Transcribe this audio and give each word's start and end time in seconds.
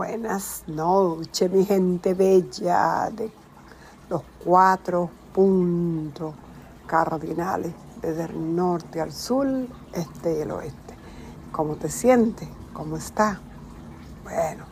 Buenas 0.00 0.64
noches, 0.66 1.52
mi 1.52 1.66
gente 1.66 2.14
bella 2.14 3.10
de 3.10 3.30
los 4.08 4.22
cuatro 4.42 5.10
puntos 5.34 6.34
cardinales, 6.86 7.74
desde 8.00 8.24
el 8.24 8.56
norte 8.56 8.98
al 9.02 9.12
sur, 9.12 9.46
este 9.92 10.38
y 10.38 10.40
el 10.40 10.52
oeste. 10.52 10.94
¿Cómo 11.52 11.76
te 11.76 11.90
sientes? 11.90 12.48
¿Cómo 12.72 12.96
estás? 12.96 13.40
Bueno, 14.24 14.64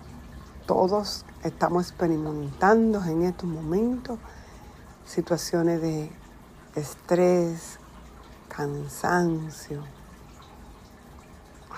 todos 0.64 1.27
estamos 1.45 1.90
experimentando 1.90 3.04
en 3.04 3.24
estos 3.24 3.50
momentos 3.50 4.18
situaciones 5.04 5.82
de 5.82 6.10
estrés, 6.74 7.79
cansancio, 8.48 9.82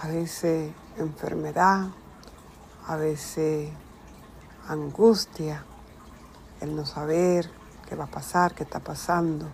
a 0.00 0.06
veces 0.06 0.70
enfermedad, 0.98 1.88
a 2.90 2.96
veces 2.96 3.70
angustia, 4.66 5.62
el 6.60 6.74
no 6.74 6.84
saber 6.84 7.48
qué 7.88 7.94
va 7.94 8.06
a 8.06 8.10
pasar, 8.10 8.52
qué 8.52 8.64
está 8.64 8.80
pasando. 8.80 9.46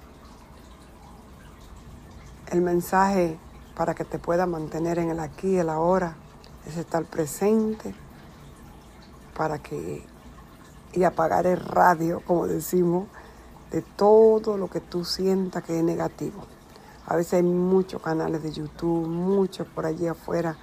El 2.50 2.62
mensaje 2.62 3.38
para 3.76 3.94
que 3.94 4.06
te 4.06 4.18
pueda 4.18 4.46
mantener 4.46 4.98
en 4.98 5.10
el 5.10 5.20
aquí 5.20 5.48
y 5.48 5.58
el 5.58 5.68
ahora 5.68 6.16
es 6.64 6.78
estar 6.78 7.04
presente 7.04 7.94
para 9.36 9.58
que 9.58 10.02
y 10.94 11.04
apagar 11.04 11.46
el 11.46 11.60
radio, 11.60 12.22
como 12.26 12.46
decimos, 12.46 13.06
de 13.70 13.82
todo 13.82 14.56
lo 14.56 14.70
que 14.70 14.80
tú 14.80 15.04
sientas 15.04 15.62
que 15.62 15.76
es 15.78 15.84
negativo. 15.84 16.46
A 17.06 17.14
veces 17.16 17.34
hay 17.34 17.42
muchos 17.42 18.00
canales 18.00 18.42
de 18.42 18.50
YouTube, 18.50 19.06
muchos 19.06 19.66
por 19.68 19.84
allí 19.84 20.06
afuera 20.06 20.56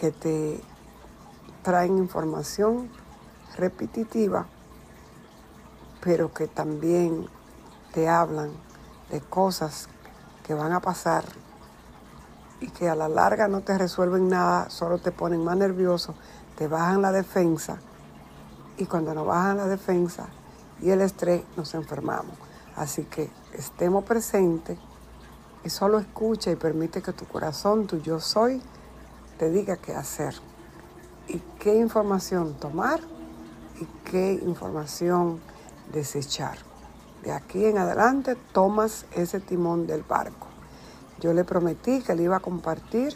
que 0.00 0.12
te 0.12 0.62
traen 1.62 1.98
información 1.98 2.90
repetitiva, 3.56 4.46
pero 6.00 6.32
que 6.32 6.46
también 6.46 7.26
te 7.92 8.08
hablan 8.08 8.50
de 9.10 9.20
cosas 9.20 9.88
que 10.46 10.54
van 10.54 10.72
a 10.72 10.80
pasar 10.80 11.24
y 12.60 12.68
que 12.68 12.88
a 12.88 12.94
la 12.94 13.08
larga 13.08 13.48
no 13.48 13.60
te 13.60 13.76
resuelven 13.76 14.28
nada, 14.28 14.70
solo 14.70 14.98
te 14.98 15.12
ponen 15.12 15.44
más 15.44 15.56
nervioso, 15.56 16.14
te 16.56 16.66
bajan 16.66 17.02
la 17.02 17.12
defensa 17.12 17.78
y 18.76 18.86
cuando 18.86 19.14
nos 19.14 19.26
bajan 19.26 19.58
la 19.58 19.66
defensa 19.66 20.26
y 20.80 20.90
el 20.90 21.00
estrés 21.00 21.42
nos 21.56 21.74
enfermamos. 21.74 22.36
Así 22.76 23.04
que 23.04 23.30
estemos 23.52 24.04
presentes 24.04 24.78
y 25.64 25.70
solo 25.70 25.98
escucha 25.98 26.50
y 26.50 26.56
permite 26.56 27.02
que 27.02 27.12
tu 27.12 27.26
corazón, 27.26 27.86
tu 27.86 27.98
yo 27.98 28.20
soy, 28.20 28.62
te 29.38 29.50
diga 29.50 29.76
qué 29.76 29.94
hacer 29.94 30.34
y 31.28 31.40
qué 31.58 31.76
información 31.76 32.54
tomar 32.54 33.00
y 33.80 33.86
qué 34.10 34.32
información 34.32 35.40
desechar. 35.92 36.58
De 37.22 37.32
aquí 37.32 37.64
en 37.64 37.78
adelante 37.78 38.36
tomas 38.52 39.06
ese 39.14 39.40
timón 39.40 39.86
del 39.86 40.02
barco. 40.02 40.46
Yo 41.20 41.32
le 41.32 41.44
prometí 41.44 42.00
que 42.00 42.14
le 42.14 42.24
iba 42.24 42.36
a 42.36 42.40
compartir 42.40 43.14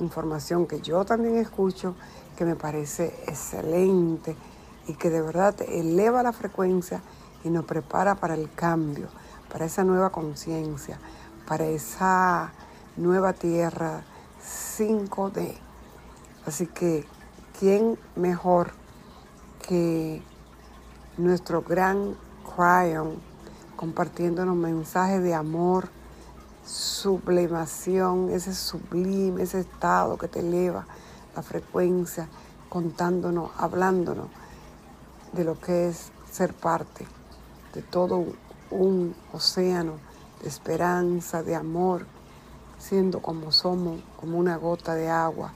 información 0.00 0.66
que 0.66 0.80
yo 0.80 1.04
también 1.04 1.36
escucho, 1.36 1.94
que 2.36 2.44
me 2.44 2.56
parece 2.56 3.14
excelente 3.26 4.36
y 4.86 4.94
que 4.94 5.10
de 5.10 5.22
verdad 5.22 5.54
eleva 5.68 6.22
la 6.22 6.32
frecuencia 6.32 7.00
y 7.44 7.50
nos 7.50 7.64
prepara 7.64 8.14
para 8.16 8.34
el 8.34 8.52
cambio, 8.52 9.08
para 9.52 9.66
esa 9.66 9.84
nueva 9.84 10.10
conciencia, 10.10 10.98
para 11.46 11.66
esa 11.66 12.52
nueva 12.96 13.34
tierra 13.34 14.02
5D. 14.42 15.54
Así 16.46 16.66
que, 16.66 17.06
¿quién 17.58 17.98
mejor 18.16 18.72
que 19.66 20.22
nuestro 21.16 21.62
gran 21.62 22.16
Cryon 22.44 23.16
compartiéndonos 23.76 24.56
mensajes 24.56 25.22
de 25.22 25.34
amor, 25.34 25.88
sublimación, 26.66 28.30
ese 28.30 28.54
sublime, 28.54 29.42
ese 29.42 29.60
estado 29.60 30.16
que 30.16 30.28
te 30.28 30.40
eleva 30.40 30.86
la 31.34 31.42
frecuencia, 31.42 32.28
contándonos, 32.68 33.50
hablándonos 33.56 34.28
de 35.32 35.44
lo 35.44 35.60
que 35.60 35.88
es 35.88 36.10
ser 36.30 36.54
parte 36.54 37.06
de 37.72 37.82
todo 37.82 38.24
un 38.70 39.14
océano 39.32 39.94
de 40.42 40.48
esperanza, 40.48 41.42
de 41.42 41.54
amor, 41.54 42.06
siendo 42.78 43.20
como 43.20 43.52
somos, 43.52 44.00
como 44.16 44.38
una 44.38 44.56
gota 44.56 44.94
de 44.94 45.08
agua 45.08 45.52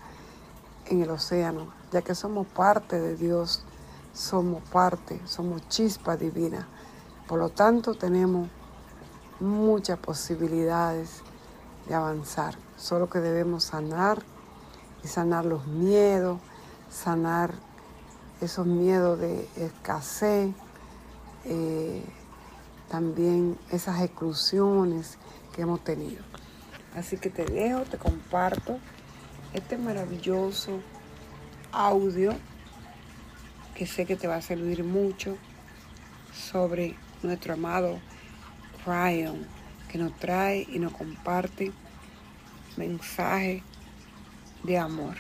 en 0.87 1.03
el 1.03 1.11
océano, 1.11 1.78
ya 1.93 2.03
que 2.03 2.15
somos 2.15 2.47
parte 2.47 3.01
de 3.01 3.17
Dios, 3.17 3.65
somos 4.13 4.63
parte, 4.71 5.21
somos 5.27 5.69
chispa 5.69 6.17
divina. 6.17 6.67
Por 7.27 7.39
lo 7.39 7.51
tanto, 7.51 7.95
tenemos 7.95 8.49
muchas 9.41 9.99
posibilidades 9.99 11.23
de 11.89 11.95
avanzar, 11.95 12.57
solo 12.77 13.09
que 13.09 13.21
debemos 13.21 13.65
sanar 13.65 14.23
y 15.05 15.09
sanar 15.09 15.45
los 15.45 15.67
miedos, 15.67 16.41
sanar 16.91 17.55
esos 18.41 18.67
miedos 18.67 19.19
de 19.19 19.49
escasez, 19.57 20.55
eh, 21.45 22.05
también 22.89 23.59
esas 23.71 24.01
exclusiones 24.01 25.19
que 25.55 25.63
hemos 25.63 25.83
tenido. 25.85 26.23
Así 26.97 27.17
que 27.17 27.31
te 27.31 27.45
dejo, 27.45 27.83
te 27.83 27.99
comparto 27.99 28.79
este 29.53 29.79
maravilloso 29.79 30.81
audio 31.73 32.37
que 33.75 33.87
sé 33.87 34.07
que 34.07 34.17
te 34.17 34.27
va 34.27 34.37
a 34.37 34.43
servir 34.43 34.83
mucho 34.85 35.39
sobre 36.35 36.97
nuestro 37.23 37.55
amado 37.55 38.01
Cryon, 38.85 39.47
que 39.91 39.99
nos 39.99 40.17
trae 40.19 40.67
y 40.69 40.79
nos 40.79 40.93
comparte 40.93 41.73
mensaje 42.77 43.63
de 44.63 44.79
amor. 44.79 45.17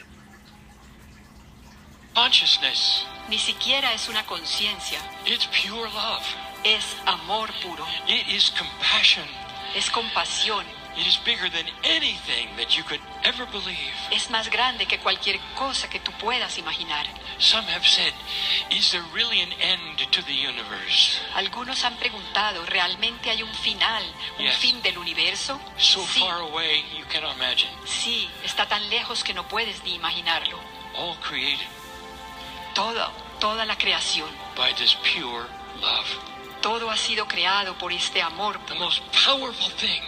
Consciousness. 2.15 3.05
Ni 3.29 3.39
siquiera 3.39 3.93
es 3.93 4.09
una 4.09 4.25
conciencia, 4.27 4.99
It's 5.27 5.47
pure 5.47 5.91
love. 5.91 6.25
es 6.65 6.97
amor 7.07 7.49
puro, 7.63 7.85
It 8.09 8.27
is 8.29 8.51
compassion. 8.59 9.25
es 9.77 9.89
compasión, 9.91 10.65
It 10.99 11.07
is 11.07 11.17
bigger 11.25 11.49
than 11.49 11.67
anything 11.85 12.49
that 12.57 12.77
you 12.77 12.83
could 12.83 13.01
ever 13.23 13.47
believe. 13.47 13.95
es 14.11 14.31
más 14.31 14.51
grande 14.51 14.87
que 14.87 14.99
cualquier 14.99 15.39
cosa 15.55 15.89
que 15.89 16.01
tú 16.01 16.11
puedas 16.19 16.59
imaginar. 16.59 17.07
Some 17.39 17.65
have 17.69 17.87
said, 17.87 18.13
is 18.73 18.91
there 18.91 19.05
really 19.15 19.41
an 19.41 19.53
end 19.61 19.99
to 20.11 20.23
the 20.23 20.33
universe? 20.35 21.21
Algunos 21.37 21.85
han 21.85 21.95
preguntado, 21.99 22.67
¿realmente 22.67 23.31
hay 23.31 23.45
un 23.45 23.55
final, 23.55 24.03
un 24.41 24.47
Yes. 24.47 24.57
fin 24.57 24.83
del 24.83 24.99
universo? 24.99 25.61
So 25.79 26.05
sí, 26.05 26.19
far 26.19 26.41
away 26.41 26.85
you 26.99 27.05
cannot 27.09 27.37
imagine. 27.37 27.71
sí, 27.87 28.29
está 28.43 28.67
tan 28.67 28.91
lejos 28.91 29.23
que 29.23 29.35
no 29.35 29.47
puedes 29.47 29.85
ni 29.85 29.95
imaginarlo. 29.95 30.59
All 30.97 31.17
created 31.21 31.69
Todo, 32.75 33.13
toda 33.39 33.65
la 33.67 33.77
creación, 33.77 34.29
by 34.57 34.73
this 34.75 34.95
pure 34.97 35.47
love. 35.81 36.07
todo 36.61 36.91
ha 36.91 36.97
sido 36.97 37.27
creado 37.29 37.79
por 37.79 37.93
este 37.93 38.21
amor, 38.21 38.59
The 38.67 38.75
most 38.75 39.01
powerful 39.25 39.71
thing 39.77 40.03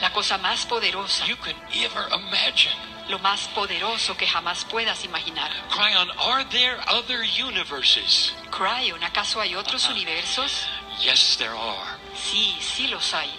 la 0.00 0.10
cosa 0.12 0.38
más 0.38 0.64
poderosa, 0.66 1.26
you 1.26 1.36
could 1.36 1.56
ever 1.74 2.08
imagine. 2.12 2.72
lo 3.08 3.18
más 3.20 3.48
poderoso 3.54 4.16
que 4.16 4.26
jamás 4.26 4.64
puedas 4.64 5.02
imaginar. 5.04 5.50
Cryon, 5.70 6.10
are 6.18 6.44
there 6.50 6.78
other 6.88 7.22
universes? 7.22 8.34
Cryon, 8.50 9.02
¿acaso 9.02 9.40
hay 9.40 9.54
otros 9.54 9.88
universos? 9.88 10.66
Yes, 11.00 11.36
there 11.38 11.54
are. 11.54 11.96
Sí, 12.14 12.56
sí 12.60 12.86
los 12.88 13.12
hay. 13.14 13.30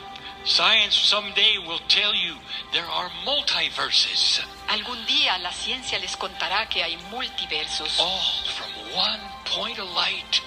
Science 0.45 0.95
someday 0.95 1.57
will 1.59 1.81
tell 1.87 2.13
you 2.15 2.35
there 2.71 2.85
are 2.87 3.09
multiverses, 3.25 4.41
Algún 4.69 5.05
día 5.05 5.37
la 5.39 5.51
ciencia 5.51 5.99
les 5.99 6.15
contará 6.15 6.67
que 6.69 6.81
hay 6.83 6.95
multiversos. 7.11 7.99
all 7.99 8.45
from 8.55 8.71
one 8.95 9.19
point 9.45 9.77
of 9.79 9.89
light. 9.93 10.41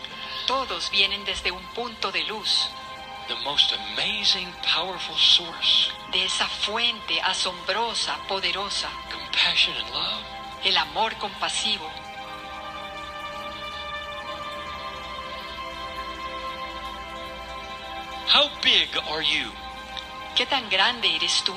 Todos 0.46 0.90
vienen 0.90 1.24
desde 1.24 1.50
un 1.52 1.62
punto 1.74 2.10
de 2.10 2.24
luz, 2.24 2.68
the 3.32 3.44
most 3.44 3.72
amazing, 3.72 4.48
powerful 4.62 5.16
source, 5.16 5.90
de 6.12 6.24
esa 6.24 6.46
fuente 6.46 7.18
asombrosa, 7.22 8.14
poderosa, 8.28 8.90
compassion 9.10 9.74
and 9.74 9.94
love. 9.94 10.24
el 10.64 10.76
amor 10.76 11.12
compasivo. 11.14 11.88
How 18.28 18.50
big 18.62 18.88
are 19.10 19.22
you 19.22 19.50
¿Qué 20.36 20.46
tan 20.46 20.68
grande 20.70 21.08
eres 21.16 21.42
tú 21.44 21.54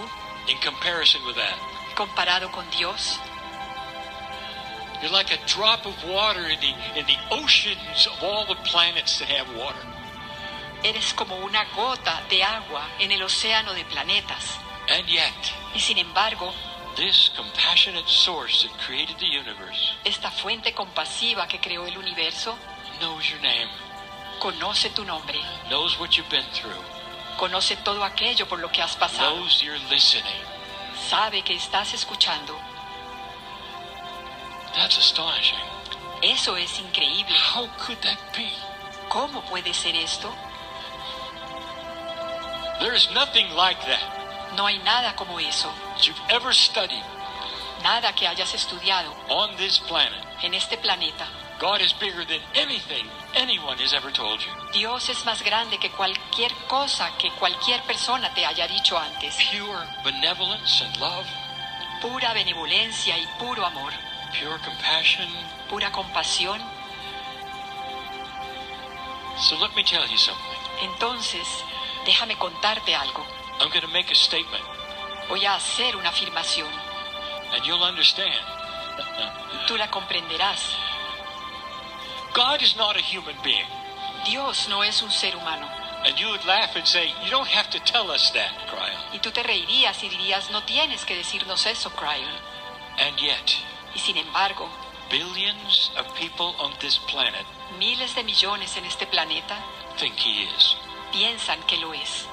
in 0.48 0.58
comparison 0.60 1.26
with 1.26 1.36
that? 1.36 1.58
comparado 1.96 2.52
con 2.52 2.66
Dios? 2.72 3.20
You're 5.02 5.12
like 5.12 5.32
a 5.32 5.46
drop 5.46 5.86
of 5.86 5.94
water 6.06 6.48
in 6.48 6.60
the, 6.62 7.00
in 7.00 7.06
the 7.06 7.18
oceans 7.32 8.08
of 8.08 8.24
all 8.24 8.46
the 8.46 8.56
planets 8.64 9.20
that 9.20 9.28
have 9.28 9.54
water. 9.58 9.95
Eres 10.86 11.16
como 11.16 11.36
una 11.38 11.66
gota 11.76 12.22
de 12.30 12.44
agua 12.44 12.88
en 13.00 13.12
el 13.12 13.24
océano 13.24 13.74
de 13.74 13.84
planetas. 13.86 14.60
And 14.88 15.08
yet, 15.08 15.34
Y 15.74 15.80
sin 15.80 15.98
embargo, 15.98 16.54
this 16.96 17.32
compassionate 17.36 18.08
source 18.08 18.62
that 18.68 18.78
created 18.86 19.18
the 19.18 19.26
universe 19.26 19.96
Esta 20.04 20.30
fuente 20.30 20.76
compasiva 20.76 21.48
que 21.48 21.60
creó 21.60 21.88
el 21.88 21.98
universo 21.98 22.56
knows 23.02 23.28
your 23.28 23.42
name, 23.42 23.68
conoce 24.40 24.92
tu 24.92 25.04
nombre, 25.04 25.40
knows 25.70 25.98
what 26.00 26.12
you've 26.16 26.30
been 26.30 26.46
through, 26.54 26.80
conoce 27.38 27.76
todo 27.78 28.04
aquello 28.04 28.46
por 28.48 28.60
lo 28.60 28.70
que 28.72 28.84
has 28.84 28.96
pasado, 28.96 29.38
knows 29.38 29.64
you're 29.64 29.80
listening. 29.90 30.40
sabe 31.10 31.42
que 31.42 31.56
estás 31.56 31.96
escuchando. 31.96 32.54
That's 34.76 35.00
astonishing. 35.00 35.58
Eso 36.22 36.56
es 36.58 36.78
increíble. 36.80 37.36
How 37.56 37.68
could 37.80 37.98
that 38.04 38.20
be? 38.38 38.52
¿Cómo 39.10 39.42
puede 39.50 39.74
ser 39.74 39.96
esto? 39.96 40.32
There 42.80 42.94
is 42.96 43.08
nothing 43.14 43.50
like 43.56 43.80
that 43.86 44.54
No 44.56 44.66
hay 44.68 44.78
nada 44.80 45.16
como 45.16 45.38
eso, 45.40 45.70
that 45.96 46.06
you've 46.08 46.22
ever 46.30 46.54
studied 46.54 47.04
nada 47.84 48.14
que 48.14 48.28
hayas 48.28 48.54
estudiado 48.54 49.14
on 49.30 49.56
this 49.58 49.80
planet. 49.80 50.20
en 50.44 50.54
este 50.54 50.78
planeta. 50.78 51.28
God 51.60 51.80
is 51.82 51.94
bigger 51.94 52.26
than 52.26 52.42
anything 52.54 53.08
anyone 53.34 53.78
has 53.78 53.94
ever 53.94 54.12
told 54.12 54.42
you. 54.42 54.52
Dios 54.74 55.08
es 55.10 55.24
más 55.26 55.42
grande 55.44 55.78
que 55.78 55.90
cualquier 55.92 56.52
cosa 56.68 57.10
que 57.18 57.30
cualquier 57.40 57.82
persona 57.84 58.34
te 58.34 58.46
haya 58.46 58.68
dicho 58.68 58.98
antes. 58.98 59.36
Pure 59.52 59.88
benevolence 60.04 60.84
and 60.84 60.98
love, 60.98 61.26
Pura 62.02 62.34
benevolencia 62.34 63.18
y 63.18 63.26
puro 63.40 63.66
amor, 63.66 63.92
pure 64.38 64.60
compassion. 64.66 65.28
pura 65.70 65.92
compasión. 65.92 66.60
So 69.38 69.56
let 69.60 69.74
me 69.76 69.84
tell 69.84 70.06
you 70.08 70.18
something. 70.18 70.60
Entonces, 70.82 71.48
déjame 72.06 72.38
contarte 72.38 72.96
algo. 72.96 73.26
I'm 73.60 73.70
going 73.70 73.82
to 73.82 73.88
make 73.88 74.12
a 74.12 74.16
statement, 74.16 74.64
Voy 75.30 75.46
a 75.46 75.56
hacer 75.56 75.96
una 75.96 76.10
afirmación 76.10 76.70
and 77.54 77.66
you'll 77.66 77.84
understand. 77.84 78.40
tú 79.68 79.78
la 79.78 79.90
comprenderás. 79.90 80.62
God 82.34 82.62
is 82.62 82.76
not 82.76 82.96
a 82.96 83.02
human 83.02 83.36
being. 83.44 83.66
Dios 84.26 84.68
no 84.70 84.84
es 84.84 85.02
un 85.02 85.12
ser 85.12 85.36
humano. 85.36 85.68
And 86.06 86.16
you 86.20 86.28
would 86.30 86.46
laugh 86.46 86.76
and 86.76 86.86
say, 86.86 87.08
You 87.24 87.32
don't 87.32 87.48
have 87.48 87.70
to 87.72 87.80
tell 87.80 88.12
us 88.12 88.32
that, 88.34 88.52
Cryon. 88.70 89.14
Y 89.14 89.20
tú 89.20 89.32
te 89.32 89.42
reirías 89.42 90.04
y 90.04 90.10
dirías, 90.10 90.52
no 90.52 90.62
tienes 90.64 91.04
que 91.06 91.16
decirnos 91.16 91.66
eso, 91.66 91.90
Cryon. 91.92 92.30
And 93.00 93.18
yet, 93.20 93.52
Y 93.96 94.00
sin 94.00 94.18
embargo, 94.18 94.70
billions 95.10 95.92
of 95.98 96.06
people 96.16 96.54
on 96.60 96.74
this 96.80 96.98
planet 97.08 97.46
miles 97.80 98.14
de 98.16 98.24
millones 98.24 98.76
en 98.78 98.86
este 98.86 99.06
planeta 99.08 99.58
think 99.98 100.16
He 100.18 100.44
is. 100.44 100.76
Piensan 101.16 101.62
que 101.64 101.78
lo 101.78 101.94
es. 101.94 102.28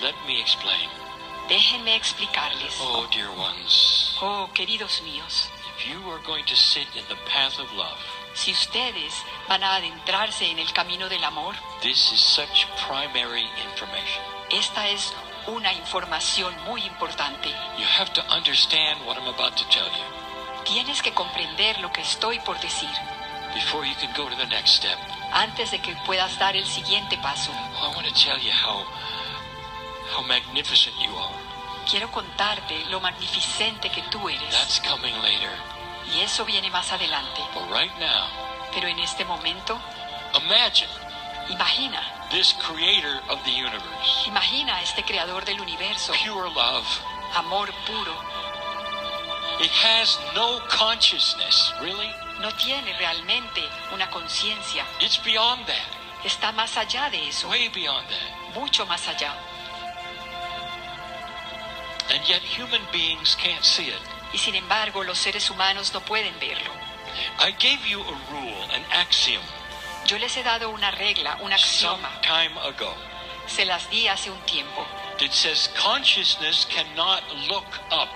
Let 0.00 0.14
me 0.26 0.40
explain. 0.40 0.88
Déjenme 1.48 1.96
explicarles. 1.96 2.76
Oh, 2.80 3.06
dear 3.12 3.30
ones, 3.30 4.16
Oh, 4.20 4.48
queridos 4.54 5.02
míos, 5.02 5.48
if 5.76 5.86
you 5.88 5.98
are 6.10 6.20
going 6.24 6.44
to 6.46 6.54
sit 6.56 6.86
in 6.94 7.04
the 7.08 7.16
path 7.30 7.58
of 7.58 7.72
love, 7.74 7.98
si 8.34 8.52
ustedes 8.52 9.12
van 9.48 9.62
a 9.62 9.76
adentrarse 9.76 10.48
en 10.50 10.58
el 10.58 10.72
camino 10.72 11.08
del 11.08 11.24
amor, 11.24 11.54
this 11.82 12.12
is 12.12 12.20
such 12.20 12.66
primary 12.88 13.46
information. 13.70 14.22
esta 14.50 14.88
es 14.88 15.12
una 15.48 15.72
información 15.72 16.54
muy 16.64 16.82
importante. 16.82 17.48
You 17.78 17.86
have 17.98 18.12
to 18.14 18.22
understand 18.32 19.04
what 19.06 19.16
I'm 19.16 19.28
about 19.28 19.56
to 19.56 19.64
tell 19.70 19.86
you 19.86 20.04
Tienes 20.64 21.00
que 21.00 21.12
comprender 21.12 21.78
lo 21.80 21.92
que 21.92 22.02
estoy 22.02 22.40
por 22.40 22.58
decir 22.60 22.90
before 23.54 23.86
you 23.86 23.94
can 24.00 24.12
go 24.16 24.28
to 24.28 24.36
the 24.36 24.46
next 24.48 24.74
step. 24.74 24.98
Antes 25.32 25.70
de 25.70 25.80
que 25.80 25.94
puedas 26.06 26.38
dar 26.38 26.56
el 26.56 26.66
siguiente 26.66 27.16
paso. 27.18 27.50
I 27.52 27.94
want 27.94 28.06
to 28.06 28.14
tell 28.14 28.38
you 28.38 28.52
how 28.52 28.84
how 30.14 30.22
magnificent 30.26 30.94
you 30.98 31.16
are. 31.16 31.34
Quiero 31.88 32.10
contarte 32.10 32.84
lo 32.90 33.00
magnificente 33.00 33.90
que 33.90 34.02
tú 34.10 34.28
eres. 34.28 34.50
That's 34.50 34.80
coming 34.80 35.14
later. 35.22 35.50
Y 36.14 36.20
eso 36.20 36.44
viene 36.44 36.70
más 36.70 36.90
adelante. 36.92 37.40
But 37.54 37.70
right 37.70 37.92
now, 37.98 38.26
Pero 38.74 38.88
en 38.88 38.98
este 38.98 39.24
momento, 39.24 39.78
imagine 40.34 40.88
imagina, 41.48 42.00
this 42.30 42.52
creator 42.54 43.20
of 43.28 43.42
the 43.44 43.52
universe, 43.52 44.26
imagina 44.26 44.82
este 44.82 45.02
creador 45.04 45.44
del 45.44 45.60
universo, 45.60 46.12
pure 46.24 46.50
love. 46.50 46.86
amor 47.36 47.68
puro. 47.86 48.14
It 49.60 49.70
has 49.70 50.18
no 50.34 50.60
consciousness, 50.68 51.72
really. 51.80 52.12
No 52.40 52.52
tiene 52.56 52.92
realmente 52.98 53.62
una 53.92 54.10
conciencia. 54.10 54.84
It's 55.00 55.18
beyond 55.22 55.66
that, 55.66 56.24
Está 56.24 56.52
más 56.52 56.76
allá 56.76 57.08
de 57.10 57.28
eso, 57.28 57.48
way 57.48 57.68
beyond 57.68 58.06
that. 58.08 58.54
mucho 58.58 58.84
más 58.86 59.06
allá. 59.08 59.32
And 62.10 62.22
yet 62.28 62.42
human 62.42 62.82
beings 62.92 63.34
can't 63.36 63.64
see 63.64 63.88
it. 63.88 64.00
Y 64.32 64.38
sin 64.38 64.54
embargo, 64.54 65.02
los 65.02 65.18
seres 65.18 65.50
humanos 65.50 65.92
no 65.92 66.00
pueden 66.00 66.38
verlo. 66.38 66.70
I 67.40 67.52
gave 67.52 67.84
you 67.88 68.00
a 68.02 68.14
rule, 68.30 68.62
an 68.74 68.84
axiom, 68.92 69.42
Yo 70.06 70.18
les 70.18 70.36
he 70.36 70.42
dado 70.44 70.70
una 70.70 70.90
regla, 70.92 71.36
un 71.40 71.50
some 71.58 72.04
axioma. 72.04 72.20
time 72.22 72.56
ago 72.62 72.94
Se 73.46 73.64
las 73.64 73.88
di 73.90 74.06
hace 74.08 74.30
un 74.30 74.38
tiempo. 74.42 74.84
that 75.18 75.32
says 75.32 75.68
consciousness 75.76 76.66
cannot 76.66 77.22
look 77.48 77.66
up 77.90 78.10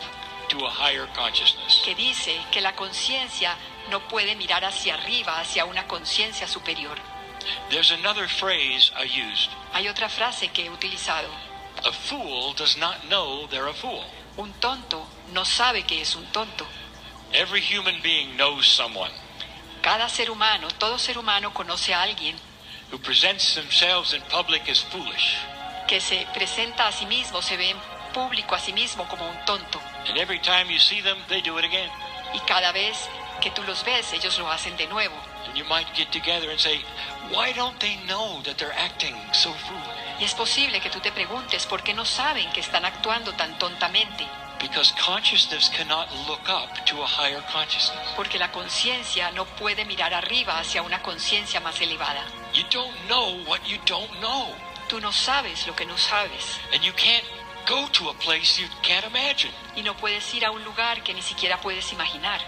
to 0.50 0.58
a 0.66 0.70
higher 0.70 1.06
consciousness. 1.14 1.80
que 1.84 1.94
dice 1.94 2.38
que 2.52 2.60
la 2.60 2.72
conciencia 2.76 3.56
no 3.90 4.00
puede 4.08 4.36
mirar 4.36 4.64
hacia 4.64 4.94
arriba, 4.94 5.40
hacia 5.40 5.64
una 5.64 5.86
conciencia 5.86 6.46
superior. 6.46 6.98
There's 7.70 7.90
another 7.90 8.28
phrase 8.28 8.92
I 8.96 9.04
used. 9.04 9.50
Hay 9.72 9.88
otra 9.88 10.08
frase 10.08 10.48
que 10.48 10.66
he 10.66 10.70
utilizado. 10.70 11.28
A 11.84 11.92
fool 11.92 12.54
does 12.54 12.76
not 12.76 12.96
know 13.08 13.46
they're 13.48 13.70
a 13.70 13.74
fool. 13.74 14.04
Un 14.36 14.52
tonto 14.60 15.06
no 15.32 15.44
sabe 15.44 15.84
que 15.84 16.02
es 16.02 16.14
un 16.14 16.26
tonto. 16.32 16.66
Every 17.32 17.60
human 17.60 18.02
being 18.02 18.36
knows 18.36 18.66
someone 18.66 19.12
Cada 19.82 20.08
ser 20.08 20.30
humano, 20.30 20.68
todo 20.78 20.98
ser 20.98 21.16
humano 21.16 21.54
conoce 21.54 21.94
a 21.94 22.02
alguien 22.02 22.36
who 22.92 22.98
presents 22.98 23.54
themselves 23.54 24.12
in 24.12 24.20
public 24.22 24.68
as 24.68 24.82
foolish. 24.82 25.36
que 25.88 26.00
se 26.00 26.26
presenta 26.34 26.86
a 26.86 26.92
sí 26.92 27.06
mismo, 27.06 27.40
se 27.40 27.56
ve 27.56 27.70
en 27.70 27.78
público 28.12 28.54
a 28.54 28.58
sí 28.58 28.72
mismo 28.72 29.08
como 29.08 29.26
un 29.28 29.44
tonto. 29.46 29.80
And 30.06 30.18
every 30.18 30.38
time 30.38 30.70
you 30.70 30.78
see 30.78 31.00
them, 31.00 31.16
they 31.28 31.40
do 31.40 31.58
it 31.58 31.64
again. 31.64 31.90
Y 32.34 32.40
cada 32.40 32.72
vez 32.72 33.08
que 33.40 33.50
tú 33.50 33.62
los 33.64 33.84
ves, 33.84 34.12
ellos 34.12 34.38
lo 34.38 34.50
hacen 34.50 34.76
de 34.76 34.86
nuevo. 34.86 35.14
Y 40.18 40.24
es 40.24 40.34
posible 40.34 40.80
que 40.80 40.90
tú 40.90 41.00
te 41.00 41.12
preguntes 41.12 41.66
por 41.66 41.82
qué 41.82 41.94
no 41.94 42.04
saben 42.04 42.52
que 42.52 42.60
están 42.60 42.84
actuando 42.84 43.32
tan 43.32 43.58
tontamente. 43.58 44.26
Because 44.60 44.92
consciousness 45.02 45.70
cannot 45.70 46.06
look 46.28 46.46
up 46.50 46.84
to 46.84 47.02
a 47.02 47.06
higher 47.06 47.42
consciousness. 47.50 48.06
Porque 48.14 48.38
la 48.38 48.52
conciencia 48.52 49.30
no 49.30 49.46
puede 49.46 49.86
mirar 49.86 50.12
arriba 50.12 50.58
hacia 50.58 50.82
una 50.82 51.00
conciencia 51.00 51.60
más 51.60 51.80
elevada. 51.80 52.22
You 52.52 52.64
don't 52.70 52.94
know 53.06 53.42
what 53.46 53.60
you 53.64 53.78
don't 53.86 54.10
know. 54.20 54.54
Tú 54.86 55.00
no 55.00 55.12
sabes 55.12 55.66
lo 55.66 55.74
que 55.74 55.86
no 55.86 55.96
sabes. 55.96 56.60
And 56.74 56.82
you 56.82 56.92
can't 56.92 57.24
go 57.66 57.88
to 57.92 58.10
a 58.10 58.14
place 58.18 58.60
you 58.60 58.68
can't 58.82 59.06
imagine. 59.06 59.50
y 59.76 59.82
no 59.82 59.96
puedes 59.96 60.34
ir 60.34 60.44
a 60.44 60.50
un 60.50 60.62
lugar 60.62 61.02
que 61.02 61.14
ni 61.14 61.22
siquiera 61.22 61.58
puedes 61.60 61.90
imaginar. 61.92 62.40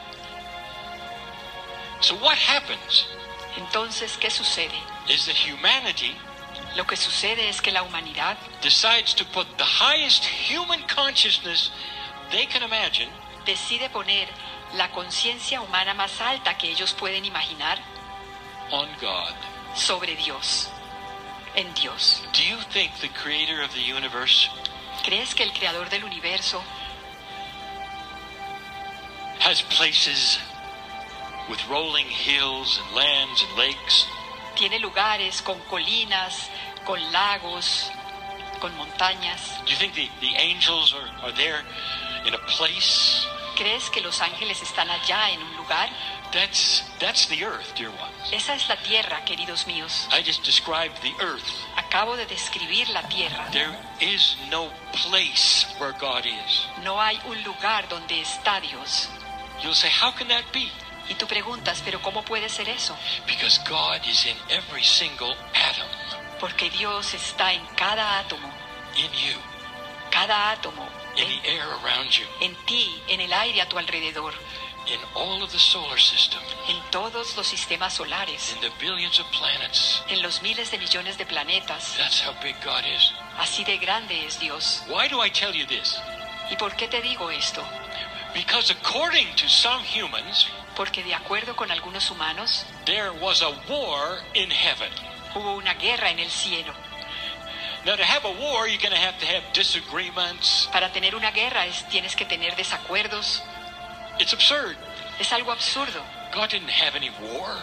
So 2.02 2.16
what 2.16 2.36
happens 2.36 3.06
Entonces, 3.56 4.16
¿qué 4.18 4.30
sucede? 4.30 4.74
is 5.08 5.26
that 5.26 5.36
humanity 5.36 6.16
Lo 6.76 6.84
que 6.84 6.96
sucede 6.96 7.48
es 7.48 7.60
que 7.60 7.70
la 7.70 7.82
humanidad 7.82 8.36
decides 8.62 9.14
to 9.14 9.24
put 9.26 9.46
the 9.58 9.64
highest 9.64 10.24
human 10.24 10.82
consciousness 10.88 11.70
they 12.30 12.46
can 12.46 12.62
imagine 12.62 13.08
decide 13.44 13.88
poner 13.90 14.26
la 14.74 14.88
conciencia 14.90 15.60
humana 15.60 15.92
más 15.94 16.20
alta 16.20 16.56
que 16.56 16.70
ellos 16.70 16.92
pueden 16.94 17.24
imaginar 17.24 17.78
on 18.70 18.88
God. 19.00 19.34
sobre 19.74 20.16
Dios, 20.16 20.68
en 21.54 21.72
Dios. 21.74 22.22
Do 22.32 22.42
you 22.42 22.56
think 22.72 22.92
the 23.00 23.08
creator 23.10 23.62
of 23.62 23.72
the 23.74 23.80
universe 23.82 24.48
¿Crees 25.04 25.34
que 25.34 25.42
el 25.42 25.52
creador 25.52 25.90
del 25.90 26.04
universo 26.04 26.62
has 29.40 29.62
places 29.62 30.38
with 31.50 31.60
rolling 31.68 32.06
hills 32.06 32.80
and 32.82 32.96
lands 32.96 33.44
and 33.46 33.58
lakes? 33.58 34.06
tiene 34.54 34.78
lugares 34.78 35.42
con 35.42 35.58
colinas, 35.68 36.48
con 36.84 37.00
lagos, 37.12 37.90
con 38.60 38.76
montañas? 38.76 39.60
Do 39.64 39.72
you 39.72 39.76
think 39.76 39.94
the, 39.94 40.08
the 40.20 40.34
angels 40.36 40.94
are, 40.94 41.26
are 41.26 41.32
there 41.32 41.62
in 42.26 42.34
a 42.34 42.38
place? 42.46 43.26
¿Crees 43.56 43.90
que 43.90 44.00
los 44.00 44.20
ángeles 44.20 44.62
están 44.62 44.88
allá 44.90 45.30
en 45.30 45.42
un 45.42 45.56
lugar? 45.56 45.88
That's 46.32 46.82
that's 46.98 47.26
the 47.26 47.44
earth, 47.44 47.74
dear 47.76 47.90
ones. 47.90 48.32
Esa 48.32 48.54
es 48.54 48.66
la 48.68 48.76
tierra, 48.76 49.22
queridos 49.26 49.66
míos. 49.66 50.08
I 50.10 50.22
just 50.22 50.42
described 50.44 51.02
the 51.02 51.12
earth. 51.22 51.44
Acabo 51.76 52.16
de 52.16 52.24
describir 52.24 52.88
la 52.88 53.02
tierra. 53.08 53.50
There 53.52 53.76
is 54.00 54.36
no 54.50 54.70
place 54.92 55.66
where 55.78 55.92
God 55.92 56.24
is. 56.24 56.66
No 56.82 56.98
hay 56.98 57.20
un 57.26 57.42
lugar 57.44 57.86
donde 57.90 58.18
está 58.22 58.60
Dios. 58.62 59.08
You'll 59.62 59.74
say, 59.74 59.90
how 59.90 60.10
can 60.10 60.28
that 60.28 60.44
be? 60.52 60.70
Y 61.12 61.14
tú 61.16 61.26
preguntas, 61.26 61.82
pero 61.84 62.00
¿cómo 62.00 62.22
puede 62.22 62.48
ser 62.48 62.70
eso? 62.70 62.96
Because 63.26 63.60
God 63.68 64.00
is 64.06 64.24
in 64.24 64.36
every 64.48 64.82
single 64.82 65.36
atom 65.52 65.86
Porque 66.40 66.70
Dios 66.70 67.12
está 67.12 67.52
en 67.52 67.62
cada 67.76 68.18
átomo, 68.18 68.50
in 68.96 69.12
you. 69.12 69.38
cada 70.10 70.52
átomo 70.52 70.88
in 71.16 71.28
the 71.28 71.48
air 71.50 71.66
around 71.84 72.08
you, 72.12 72.24
en 72.40 72.54
ti, 72.64 72.98
en 73.08 73.20
el 73.20 73.30
aire 73.30 73.60
a 73.60 73.68
tu 73.68 73.76
alrededor, 73.76 74.32
in 74.86 74.98
all 75.14 75.42
of 75.42 75.52
the 75.52 75.58
solar 75.58 76.00
system, 76.00 76.40
en 76.68 76.80
todos 76.90 77.36
los 77.36 77.46
sistemas 77.46 77.92
solares, 77.92 78.54
in 78.54 78.60
the 78.62 78.70
billions 78.80 79.20
of 79.20 79.26
planets. 79.32 80.02
en 80.08 80.22
los 80.22 80.40
miles 80.40 80.70
de 80.70 80.78
millones 80.78 81.18
de 81.18 81.26
planetas. 81.26 81.94
That's 81.98 82.22
how 82.22 82.32
big 82.42 82.56
God 82.64 82.84
is. 82.86 83.12
Así 83.38 83.64
de 83.64 83.76
grande 83.76 84.24
es 84.26 84.40
Dios. 84.40 84.82
Why 84.88 85.08
do 85.08 85.22
I 85.22 85.28
tell 85.30 85.52
you 85.54 85.66
this? 85.66 86.00
¿Y 86.50 86.56
por 86.56 86.74
qué 86.74 86.88
te 86.88 87.02
digo 87.02 87.30
esto? 87.30 87.62
Because 88.32 88.70
according 88.72 89.28
to 89.36 89.46
some 89.46 89.84
humans, 89.84 90.46
Porque 90.76 91.02
de 91.02 91.14
acuerdo 91.14 91.54
con 91.54 91.70
algunos 91.70 92.10
humanos, 92.10 92.64
there 92.84 93.10
was 93.10 93.42
a 93.42 93.50
war 93.68 94.22
in 94.34 94.50
heaven. 94.50 94.90
hubo 95.34 95.54
una 95.54 95.74
guerra 95.74 96.10
en 96.10 96.18
el 96.18 96.30
cielo. 96.30 96.72
Now, 97.84 97.96
to 97.96 98.04
have 98.04 98.24
a 98.24 98.30
war, 98.30 98.68
you're 98.68 98.78
going 98.80 98.92
to 98.92 98.96
have 98.96 99.18
to 99.18 99.26
have 99.26 99.42
disagreements. 99.52 100.68
Para 100.72 100.92
tener 100.92 101.16
una 101.16 101.32
guerra 101.32 101.66
es, 101.66 101.84
tienes 101.88 102.14
que 102.14 102.24
tener 102.24 102.54
desacuerdos. 102.54 103.42
It's 104.20 104.32
absurd. 104.32 104.76
Es 105.18 105.32
algo 105.32 105.50
absurdo. 105.50 106.00
God 106.32 106.50
didn't 106.50 106.70
have 106.70 106.94
any 106.94 107.10
war. 107.10 107.58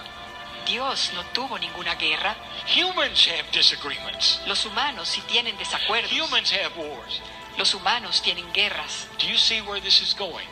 Dios 0.65 1.11
no 1.15 1.23
tuvo 1.33 1.57
ninguna 1.57 1.95
guerra. 1.95 2.35
Humans 2.75 3.27
have 3.27 3.49
disagreements. 3.51 4.41
Los 4.45 4.65
humanos 4.65 5.07
sí 5.07 5.21
tienen 5.21 5.57
desacuerdos. 5.57 6.11
Humans 6.11 6.51
have 6.51 6.75
wars. 6.75 7.21
Los 7.57 7.73
humanos 7.73 8.21
tienen 8.21 8.51
guerras. 8.51 9.07
Do 9.19 9.25
you 9.25 9.37
see 9.37 9.61
where 9.61 9.79
this 9.79 10.01
is 10.01 10.13
going? 10.13 10.47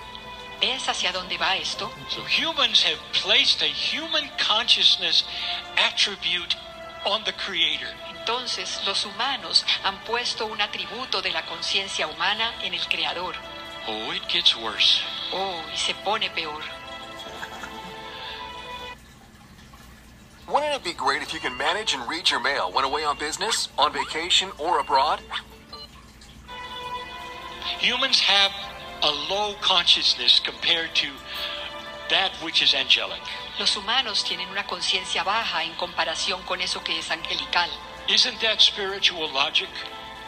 ¿Ves 0.60 0.90
hacia 0.90 1.12
dónde 1.12 1.38
va 1.38 1.56
esto? 1.56 1.92
So 2.10 2.24
humans 2.24 2.84
have 2.84 3.00
placed 3.14 3.62
a 3.62 3.68
human 3.68 4.30
consciousness 4.40 5.24
attribute 5.78 6.56
on 7.06 7.24
the 7.26 7.34
Creator. 7.34 7.88
Entonces, 8.10 8.82
los 8.86 9.06
humanos 9.06 9.64
han 9.84 10.04
puesto 10.04 10.48
un 10.48 10.60
atributo 10.60 11.22
de 11.22 11.32
la 11.32 11.46
conciencia 11.46 12.08
humana 12.08 12.54
en 12.64 12.74
el 12.74 12.86
Creador. 12.88 13.36
Oh, 13.88 14.12
it 14.12 14.28
gets 14.28 14.56
worse. 14.58 15.02
Oh, 15.32 15.62
y 15.72 15.78
se 15.78 15.94
pone 16.04 16.30
peor. 16.32 16.62
Wouldn't 20.48 20.74
it 20.74 20.84
be 20.84 20.94
great 20.94 21.22
if 21.22 21.34
you 21.34 21.40
can 21.40 21.56
manage 21.56 21.94
and 21.94 22.08
read 22.10 22.30
your 22.30 22.40
mail 22.40 22.72
when 22.72 22.84
away 22.84 23.04
on 23.04 23.18
business, 23.18 23.70
on 23.78 23.94
vacation, 23.94 24.50
or 24.58 24.80
abroad? 24.80 25.22
Humans 27.80 28.20
have 28.22 28.52
a 29.04 29.12
low 29.30 29.56
consciousness 29.62 30.40
compared 30.40 30.94
to 30.96 31.08
that 32.10 32.32
which 32.44 32.62
is 32.62 32.74
angelic. 32.74 33.22
Los 33.60 33.76
humanos 33.76 34.24
tienen 34.24 34.50
una 34.50 34.66
conciencia 34.66 35.24
baja 35.24 35.64
en 35.64 35.74
comparación 35.76 36.42
con 36.44 36.62
eso 36.62 36.84
que 36.84 36.98
es 36.98 37.10
angelical. 37.12 37.70
Isn't 38.08 38.40
that 38.42 38.62
spiritual 38.62 39.30
logic? 39.32 39.70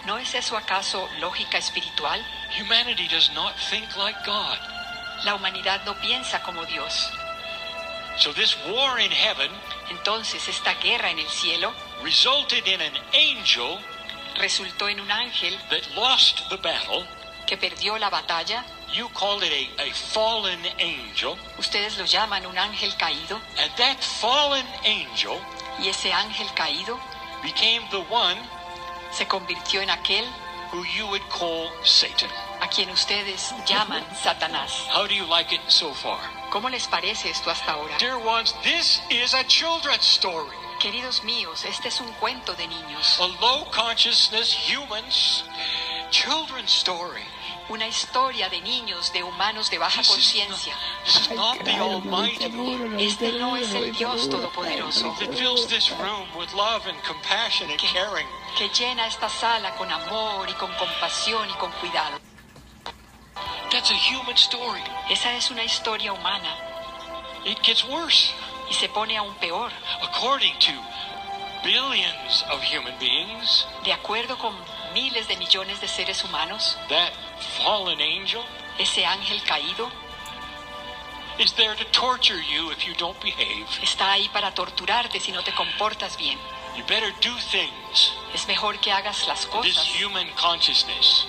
¿No 0.05 0.17
es 0.17 0.33
eso 0.33 0.57
acaso 0.57 1.07
lógica 1.19 1.57
espiritual? 1.57 2.19
Humanity 2.57 3.07
does 3.07 3.31
not 3.33 3.53
think 3.69 3.95
like 3.97 4.17
God. 4.25 4.57
La 5.25 5.35
humanidad 5.35 5.85
no 5.85 5.93
piensa 5.95 6.41
como 6.43 6.65
Dios. 6.65 7.11
So 8.17 8.33
this 8.33 8.57
war 8.67 8.99
in 8.99 9.11
heaven 9.11 9.51
Entonces, 9.89 10.47
esta 10.47 10.75
guerra 10.75 11.09
en 11.09 11.19
el 11.19 11.29
cielo 11.29 11.73
resulted 12.03 12.65
in 12.67 12.81
an 12.81 12.93
angel 13.13 13.79
resultó 14.35 14.87
en 14.87 14.99
un 14.99 15.11
ángel 15.11 15.57
that 15.69 15.81
lost 15.95 16.47
the 16.49 16.57
battle. 16.57 17.05
Que 17.49 17.57
perdió 17.57 17.97
la 17.97 18.11
batalla. 18.11 18.63
You 18.93 19.09
call 19.09 19.41
it 19.41 19.51
a, 19.51 19.81
a 19.89 19.91
fallen 20.13 20.59
angel. 20.79 21.35
Ustedes 21.57 21.97
lo 21.97 22.05
llaman 22.05 22.45
un 22.45 22.55
ángel 22.59 22.95
caído. 22.95 23.41
And 23.57 23.71
that 23.77 23.97
fallen 24.03 24.65
angel 24.85 25.39
Y 25.79 25.87
ese 25.89 26.13
ángel 26.13 26.47
caído 26.53 26.99
became 27.41 27.81
the 27.89 28.05
one 28.11 28.37
se 29.11 29.25
convirtió 29.25 29.81
en 29.81 29.89
aquel 29.89 30.25
who 30.71 30.83
you 30.95 31.07
would 31.07 31.23
call 31.29 31.71
Satan. 31.83 32.29
a 32.61 32.67
quien 32.67 32.91
ustedes 32.91 33.51
llaman 33.65 34.03
Satanás. 34.23 34.71
How 34.93 35.07
do 35.07 35.15
you 35.15 35.25
like 35.25 35.51
it 35.51 35.61
so 35.67 35.91
far? 35.93 36.19
¿Cómo 36.51 36.69
les 36.69 36.87
parece 36.87 37.31
esto 37.31 37.49
hasta 37.49 37.71
ahora? 37.71 37.97
Dear 37.97 38.17
ones, 38.17 38.53
this 38.61 39.01
is 39.09 39.33
a 39.33 39.43
children's 39.45 40.05
story. 40.05 40.55
Queridos 40.79 41.23
míos, 41.23 41.65
este 41.65 41.87
es 41.87 41.99
un 41.99 42.11
cuento 42.19 42.53
de 42.55 42.67
niños, 42.67 43.19
A 43.19 43.27
low 43.41 43.65
consciousness, 43.71 44.53
humans, 44.53 45.43
children's 46.11 46.71
story. 46.71 47.23
Una 47.69 47.87
historia 47.87 48.49
de 48.49 48.61
niños, 48.61 49.13
de 49.13 49.23
humanos 49.23 49.69
de 49.69 49.77
baja 49.77 50.01
This 50.01 50.09
is 50.09 50.15
conciencia. 50.15 50.75
Este 52.97 53.31
no 53.33 53.55
es 53.55 53.73
el 53.73 53.91
Dios 53.93 54.29
Todopoderoso 54.29 55.15
that 55.19 55.33
fills 55.35 55.67
this 55.67 55.91
room 55.91 56.27
with 56.35 56.51
love 56.53 56.85
and 56.87 56.97
compassion 57.03 57.69
and 57.69 57.79
caring. 57.79 58.27
que 58.57 58.69
llena 58.69 59.05
esta 59.07 59.29
sala 59.29 59.75
con 59.75 59.91
amor 59.91 60.49
y 60.49 60.53
con 60.53 60.71
compasión 60.73 61.47
y 61.49 61.53
con 61.53 61.71
cuidado. 61.73 62.19
That's 63.71 63.91
a 63.91 63.95
human 63.95 64.35
story. 64.35 64.81
Esa 65.09 65.33
es 65.35 65.51
una 65.51 65.63
historia 65.63 66.11
humana 66.11 66.55
It 67.45 67.59
gets 67.61 67.83
worse. 67.85 68.33
y 68.69 68.73
se 68.73 68.89
pone 68.89 69.15
aún 69.17 69.33
peor. 69.35 69.71
According 70.01 70.57
to 70.59 70.71
billions 71.63 72.43
of 72.51 72.61
human 72.63 72.97
beings, 72.99 73.67
De 73.83 73.93
acuerdo 73.93 74.37
con 74.37 74.55
miles 74.93 75.27
de 75.27 75.35
millones 75.37 75.79
de 75.81 75.87
seres 75.87 76.23
humanos, 76.23 76.77
that 76.89 77.11
fallen 77.63 77.99
angel 78.01 78.43
ese 78.79 79.05
ángel 79.05 79.41
caído 79.43 79.91
is 81.37 81.53
there 81.53 81.75
to 81.75 81.85
torture 81.91 82.41
you 82.41 82.69
if 82.71 82.85
you 82.85 82.93
don't 82.95 83.19
behave. 83.21 83.67
está 83.81 84.11
ahí 84.11 84.29
para 84.29 84.51
torturarte 84.53 85.19
si 85.19 85.31
no 85.31 85.41
te 85.41 85.51
comportas 85.51 86.17
bien. 86.17 86.37
You 86.75 86.83
better 86.85 87.11
do 87.21 87.33
things. 87.51 88.13
Es 88.33 88.47
mejor 88.47 88.79
que 88.79 88.91
hagas 88.91 89.25
las 89.27 89.45
This 89.45 89.49
cosas 89.49 90.01
human 90.01 90.27
consciousness 90.35 91.25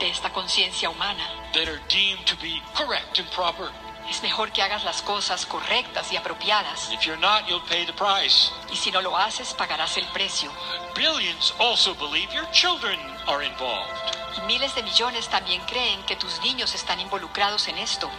de 0.00 0.08
esta 0.08 0.30
conciencia 0.30 0.90
humana. 0.90 1.24
that 1.54 1.68
are 1.68 1.80
deemed 1.88 2.26
to 2.26 2.36
be 2.36 2.62
correct 2.74 3.18
and 3.18 3.28
proper. 3.30 3.70
Es 4.12 4.22
mejor 4.22 4.52
que 4.52 4.60
hagas 4.60 4.84
las 4.84 5.00
cosas 5.00 5.46
correctas 5.46 6.12
y 6.12 6.18
apropiadas. 6.18 6.92
If 6.92 7.06
you're 7.06 7.16
not, 7.18 7.46
you'll 7.48 7.64
pay 7.66 7.86
the 7.86 7.94
price. 7.94 8.52
Y 8.70 8.76
si 8.76 8.90
no 8.90 9.00
lo 9.00 9.16
haces, 9.16 9.54
pagarás 9.54 9.96
el 9.96 10.04
precio. 10.08 10.50
Billions 10.94 11.54
also 11.58 11.94
believe 11.94 12.30
your 12.30 12.46
children 12.50 13.00
are 13.26 13.42
involved. 13.42 13.88
Y 14.36 14.42
miles 14.42 14.74
de 14.74 14.82
millones 14.82 15.28
también 15.28 15.62
creen 15.62 16.02
que 16.02 16.16
tus 16.16 16.42
niños 16.42 16.74
están 16.74 17.00
involucrados 17.00 17.68
en 17.68 17.78
esto. 17.78 18.10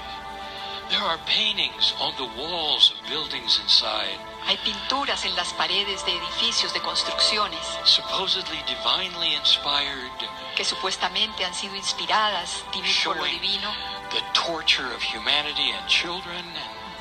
There 0.90 1.00
are 1.00 1.20
paintings 1.28 1.94
on 2.00 2.16
the 2.16 2.42
walls 2.42 2.92
of 2.92 3.08
buildings 3.08 3.60
inside, 3.60 4.18
Hay 4.46 4.58
pinturas 4.58 5.24
en 5.24 5.36
las 5.36 5.54
paredes 5.54 6.06
de 6.06 6.12
edificios 6.18 6.74
de 6.74 6.82
construcciones 6.82 7.62
supposedly 7.86 8.62
divinely 8.68 9.36
inspired, 9.36 10.12
que 10.56 10.66
supuestamente 10.66 11.46
han 11.46 11.54
sido 11.54 11.76
inspiradas 11.76 12.64
por 13.06 13.16
lo 13.16 13.24
divino, 13.24 13.72
the 14.14 14.22
torture 14.34 14.88
of 14.94 15.02
humanity 15.02 15.72
and 15.72 15.88
children. 15.88 16.46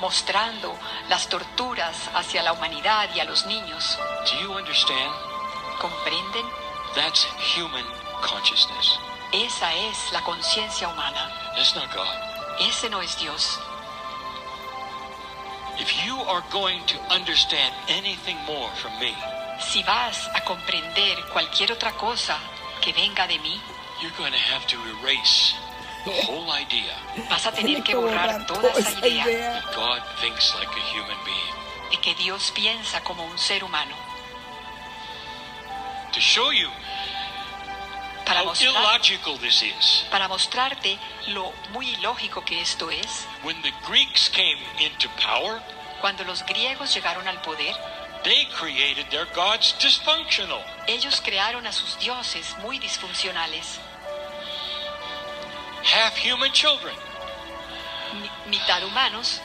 mostrando 0.00 0.76
las 1.08 1.28
torturas 1.28 2.10
hacia 2.12 2.42
la 2.42 2.52
humanidad 2.52 3.08
y 3.14 3.20
a 3.20 3.24
los 3.24 3.46
niños. 3.46 3.96
Do 4.24 4.40
you 4.40 4.52
understand? 4.52 5.14
¿Comprenden? 5.78 6.44
That's 6.96 7.24
human 7.54 7.84
consciousness. 8.20 8.98
Esa 9.32 9.72
es 9.74 10.12
la 10.12 10.20
conciencia 10.22 10.88
humana. 10.88 11.30
That's 11.54 11.76
not 11.76 11.94
God. 11.94 12.08
Ese 12.68 12.90
no 12.90 13.00
es 13.00 13.16
Dios. 13.16 13.60
If 15.78 16.04
you 16.04 16.20
are 16.22 16.42
going 16.50 16.84
to 16.86 16.98
understand 17.14 17.72
anything 17.88 18.36
more 18.44 18.70
from 18.82 18.98
me, 18.98 19.14
Si 19.70 19.82
vas 19.84 20.28
a 20.34 20.40
comprender 20.42 21.16
cualquier 21.32 21.72
otra 21.72 21.92
cosa 21.92 22.36
que 22.80 22.92
venga 22.92 23.26
de 23.26 23.38
mí, 23.38 23.60
you're 24.00 24.12
going 24.18 24.32
to 24.32 24.38
have 24.38 24.66
to 24.66 24.76
erase 25.00 25.54
the 26.04 26.10
whole 26.26 26.50
idea 26.52 26.94
vas 27.28 27.46
a 27.46 27.52
tener 27.52 27.82
que 27.82 27.94
borrar 27.94 28.46
toda 28.46 28.70
esa 28.70 28.98
idea 29.06 29.60
that 29.60 29.74
God 29.74 30.02
thinks 30.20 30.54
like 30.54 30.70
a 30.70 30.84
human 30.92 31.18
being. 31.24 31.62
de 31.90 31.96
que 31.98 32.14
Dios 32.14 32.50
piensa 32.54 33.02
como 33.02 33.24
un 33.24 33.38
ser 33.38 33.62
humano. 33.62 33.94
To 36.12 36.20
show 36.20 36.50
you 36.52 36.68
Para, 38.24 38.40
how 38.44 38.52
illogical 38.54 39.36
this 39.38 39.62
is, 39.62 40.06
para 40.10 40.28
mostrarte 40.28 40.98
lo 41.28 41.52
muy 41.72 41.90
ilógico 41.90 42.44
que 42.44 42.60
esto 42.60 42.90
es, 42.90 43.26
when 43.42 43.60
the 43.62 43.72
Greeks 43.86 44.28
came 44.28 44.58
into 44.78 45.08
power, 45.20 45.60
cuando 46.00 46.24
los 46.24 46.42
griegos 46.44 46.94
llegaron 46.94 47.26
al 47.28 47.40
poder, 47.42 47.74
they 48.24 48.46
created 48.56 49.06
their 49.10 49.26
gods 49.34 49.74
dysfunctional. 49.80 50.62
ellos 50.86 51.20
crearon 51.20 51.66
a 51.66 51.72
sus 51.72 51.98
dioses 51.98 52.56
muy 52.58 52.78
disfuncionales, 52.78 53.80
Half 55.84 56.16
human 56.16 56.52
children. 56.52 56.94
mi- 58.20 58.30
mitad 58.50 58.82
humanos. 58.82 59.40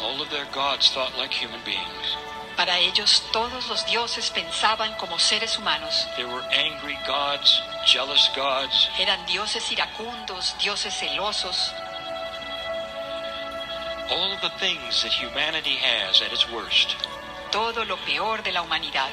All 0.00 0.20
of 0.20 0.28
their 0.30 0.44
gods 0.52 0.90
thought 0.90 1.16
like 1.16 1.32
human 1.32 1.60
beings. 1.64 2.16
Para 2.56 2.78
ellos 2.78 3.22
todos 3.32 3.66
los 3.68 3.84
dioses 3.86 4.30
pensaban 4.30 4.94
como 4.98 5.18
seres 5.18 5.58
humanos. 5.58 6.06
They 6.16 6.24
were 6.24 6.42
angry 6.52 6.98
gods, 7.06 7.60
jealous 7.86 8.30
gods, 8.34 8.88
Eran 8.98 9.24
dioses 9.26 9.70
iracundos, 9.70 10.54
dioses 10.62 10.94
celosos, 10.94 11.72
all 14.10 14.32
of 14.32 14.40
the 14.40 14.50
things 14.58 15.02
that 15.02 15.12
humanity 15.12 15.76
has 15.76 16.22
at 16.22 16.32
its 16.32 16.48
worst. 16.50 16.94
todo 17.50 17.84
lo 17.84 17.96
peor 18.06 18.42
de 18.42 18.52
la 18.52 18.62
humanidad. 18.62 19.10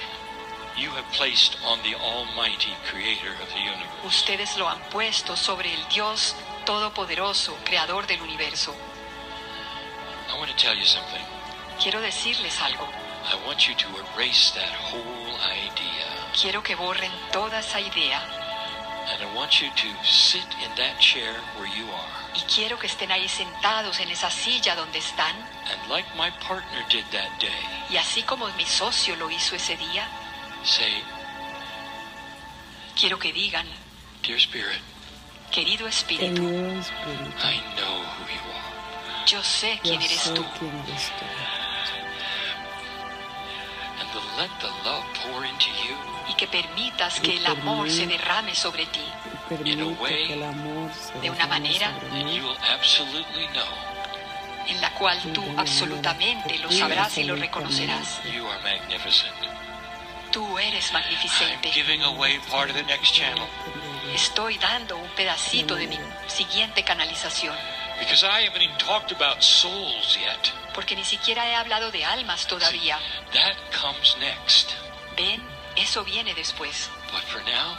Ustedes 4.03 4.57
lo 4.57 4.67
han 4.69 4.79
puesto 4.89 5.35
sobre 5.35 5.73
el 5.73 5.87
Dios 5.89 6.35
Todopoderoso, 6.65 7.55
Creador 7.63 8.07
del 8.07 8.21
universo. 8.21 8.73
I 10.33 10.37
want 10.39 10.49
to 10.49 10.57
tell 10.57 10.75
you 10.75 10.85
something. 10.85 11.21
Quiero 11.81 12.01
decirles 12.01 12.59
algo. 12.61 12.87
I 13.31 13.35
want 13.45 13.67
you 13.67 13.75
to 13.75 13.87
erase 14.15 14.51
that 14.53 14.73
whole 14.91 15.37
idea. 15.45 16.07
Quiero 16.39 16.61
que 16.63 16.75
borren 16.75 17.11
toda 17.31 17.59
esa 17.59 17.79
idea 17.79 18.19
And 19.11 19.21
I 19.21 19.35
want 19.35 19.61
you 19.61 19.69
to 19.69 20.03
sit 20.05 20.47
in 20.63 20.73
that 20.77 20.97
chair 20.99 21.35
where 21.57 21.67
you 21.67 21.85
are. 21.91 22.23
y 22.35 22.41
quiero 22.53 22.79
que 22.79 22.87
estén 22.87 23.11
ahí 23.11 23.27
sentados 23.27 23.99
en 23.99 24.09
esa 24.09 24.31
silla 24.31 24.75
donde 24.75 24.99
están 24.99 25.35
And 25.69 25.89
like 25.89 26.07
my 26.15 26.31
partner 26.47 26.83
did 26.89 27.03
that 27.11 27.29
day, 27.39 27.85
y 27.89 27.97
así 27.97 28.23
como 28.23 28.47
mi 28.55 28.65
socio 28.65 29.15
lo 29.17 29.29
hizo 29.29 29.55
ese 29.55 29.75
día, 29.77 30.07
say, 30.63 31.03
quiero 32.99 33.17
que 33.19 33.33
digan, 33.33 33.67
Dear 34.25 34.37
Spirit, 34.37 34.81
querido 35.51 35.87
Espíritu, 35.87 36.41
Querido 36.41 36.79
Espíritu, 36.79 37.29
I 37.43 37.59
know 37.75 37.97
who 37.99 38.25
you 38.31 38.41
are. 38.51 39.25
yo 39.27 39.43
sé 39.43 39.75
yo 39.77 39.81
quién 39.83 40.01
eres 40.01 40.19
sé 40.21 40.33
tú 40.33 40.45
quién 40.59 40.71
eres 40.87 41.09
tú. 41.19 41.25
And 43.99 44.11
to 44.11 44.19
let 44.37 44.49
the 44.59 44.69
love 44.89 45.03
pour 45.21 45.45
into 45.45 45.67
you 45.85 45.95
y 46.29 46.33
que 46.35 46.47
permitas 46.47 47.19
Y 47.19 47.21
que 47.21 47.37
el 47.37 47.45
amor 47.45 47.89
se 47.89 48.07
derrame 48.07 48.55
sobre 48.55 48.85
ti, 48.87 49.01
Y 49.01 49.49
permite 49.49 50.27
que 50.27 50.33
el 50.33 50.43
amor 50.43 50.91
se 50.93 51.19
de 51.19 51.29
una 51.29 51.47
manera 51.47 51.91
you 52.11 52.43
will 52.47 52.57
absolutely 52.71 53.47
know 53.53 53.67
en 54.65 54.79
la 54.79 54.89
cual 54.93 55.19
tú 55.33 55.43
absolutamente 55.57 56.57
lo 56.59 56.71
sabrás 56.71 57.17
y 57.17 57.23
lo 57.25 57.35
reconocerás. 57.35 58.21
you 58.23 58.47
are 58.47 58.61
magnificent. 58.63 59.33
Tú 60.33 60.57
eres 60.59 60.87
I'm 60.91 60.93
magnificente. 60.95 61.71
giving 61.71 62.01
away 62.03 62.39
part 62.51 62.69
of 62.69 62.75
the 62.75 62.83
next 62.83 63.13
channel 63.13 63.47
Estoy 64.13 64.57
dando 64.57 64.97
un 64.97 65.07
pedacito 65.15 65.75
de 65.75 65.87
mi 65.87 65.97
siguiente 66.27 66.83
canalización, 66.83 67.55
because 67.99 68.23
I 68.25 68.45
haven't 68.45 68.61
even 68.61 68.77
talked 68.77 69.11
about 69.11 69.41
souls 69.41 70.17
yet. 70.17 70.51
porque 70.73 70.95
ni 70.95 71.03
siquiera 71.05 71.47
he 71.47 71.55
hablado 71.55 71.89
de 71.91 72.03
almas 72.03 72.45
todavía. 72.47 72.99
That 73.33 73.55
comes 73.71 74.15
next. 74.19 74.73
Ven, 75.15 75.41
eso 75.77 76.03
viene 76.03 76.33
después. 76.33 76.89
But 77.11 77.21
for 77.23 77.41
now, 77.45 77.77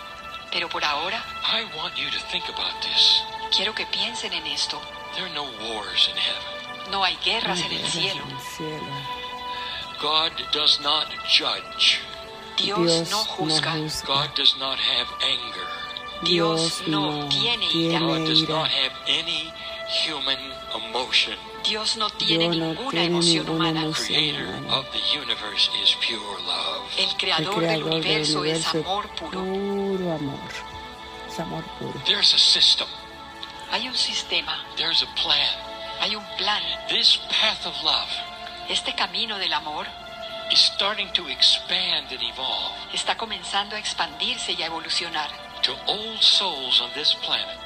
Pero 0.52 0.68
por 0.68 0.84
ahora, 0.84 1.20
I 1.44 1.64
want 1.76 1.96
you 1.96 2.08
to 2.10 2.18
think 2.30 2.48
about 2.48 2.80
this. 2.82 3.22
quiero 3.54 3.74
que 3.74 3.86
piensen 3.86 4.32
en 4.32 4.46
esto. 4.46 4.80
There 5.14 5.24
are 5.26 5.34
no 5.34 5.44
wars 5.44 6.08
in 6.08 6.16
heaven. 6.16 6.90
No 6.92 7.02
hay 7.04 7.16
guerras 7.24 7.58
en 7.60 7.72
el 7.72 7.78
Guerras 7.78 7.92
cielo. 7.92 8.22
en 8.24 8.30
el 8.30 8.40
cielo. 8.40 8.92
God 10.00 10.32
does 10.52 10.80
not 10.80 11.06
judge. 11.28 11.98
Dios 12.56 12.78
Dios 12.78 13.10
no 13.10 13.24
juzga. 13.24 13.72
juzga. 13.72 14.06
God 14.06 14.34
does 14.36 14.56
not 14.58 14.78
have 14.78 15.08
anger. 15.22 15.66
Dios 16.24 16.82
no 16.86 17.28
tiene 17.28 17.66
ira. 17.74 17.98
God 18.00 18.16
tiene 18.16 18.28
does 18.28 18.42
ira. 18.42 18.48
not 18.58 18.68
have 18.68 18.92
any 19.08 19.52
human 20.06 20.38
emotion. 20.74 21.34
Dios 21.64 21.96
no 21.96 22.08
tiene 22.10 22.44
Dios 22.50 22.56
no 22.56 22.66
ninguna 22.74 22.90
tiene 22.90 23.06
emoción 23.06 23.46
ninguna 23.46 23.70
humana. 23.70 23.82
emoción. 23.84 24.18
Creator 24.18 24.70
of 24.70 24.86
the 24.92 25.18
universe 25.18 25.70
is 25.82 25.96
pure 26.00 26.20
love. 26.46 26.82
El 26.98 27.04
El 27.10 27.16
creador 27.16 27.60
del 27.60 27.82
universo 27.84 28.44
es 28.44 28.66
amor 28.66 29.08
puro. 29.16 29.30
Puro 29.42 30.12
amor. 30.14 30.50
Es 31.28 31.38
amor 31.40 31.64
puro. 31.78 32.00
There's 32.06 32.32
a 32.34 32.38
system. 32.38 32.86
Hay 33.70 33.88
un 33.88 33.94
sistema, 33.96 34.64
There's 34.76 35.02
a 35.02 35.06
plan. 35.16 35.50
hay 36.00 36.14
un 36.14 36.24
plan. 36.38 36.62
This 36.88 37.18
path 37.28 37.66
of 37.66 37.74
love 37.82 38.08
Este 38.68 38.94
camino 38.94 39.36
del 39.38 39.52
amor 39.52 39.86
is 40.50 40.58
starting 40.58 41.10
to 41.12 41.28
expand 41.28 42.10
and 42.10 42.22
evolve 42.22 42.74
está 42.92 43.16
comenzando 43.16 43.76
a 43.76 43.78
expandirse 43.78 44.52
y 44.52 44.62
a 44.62 44.66
evolucionar 44.66 45.30
to 45.62 45.72
old 45.86 46.20
souls 46.20 46.80
on 46.80 46.90
this 46.92 47.14
planet 47.14 47.58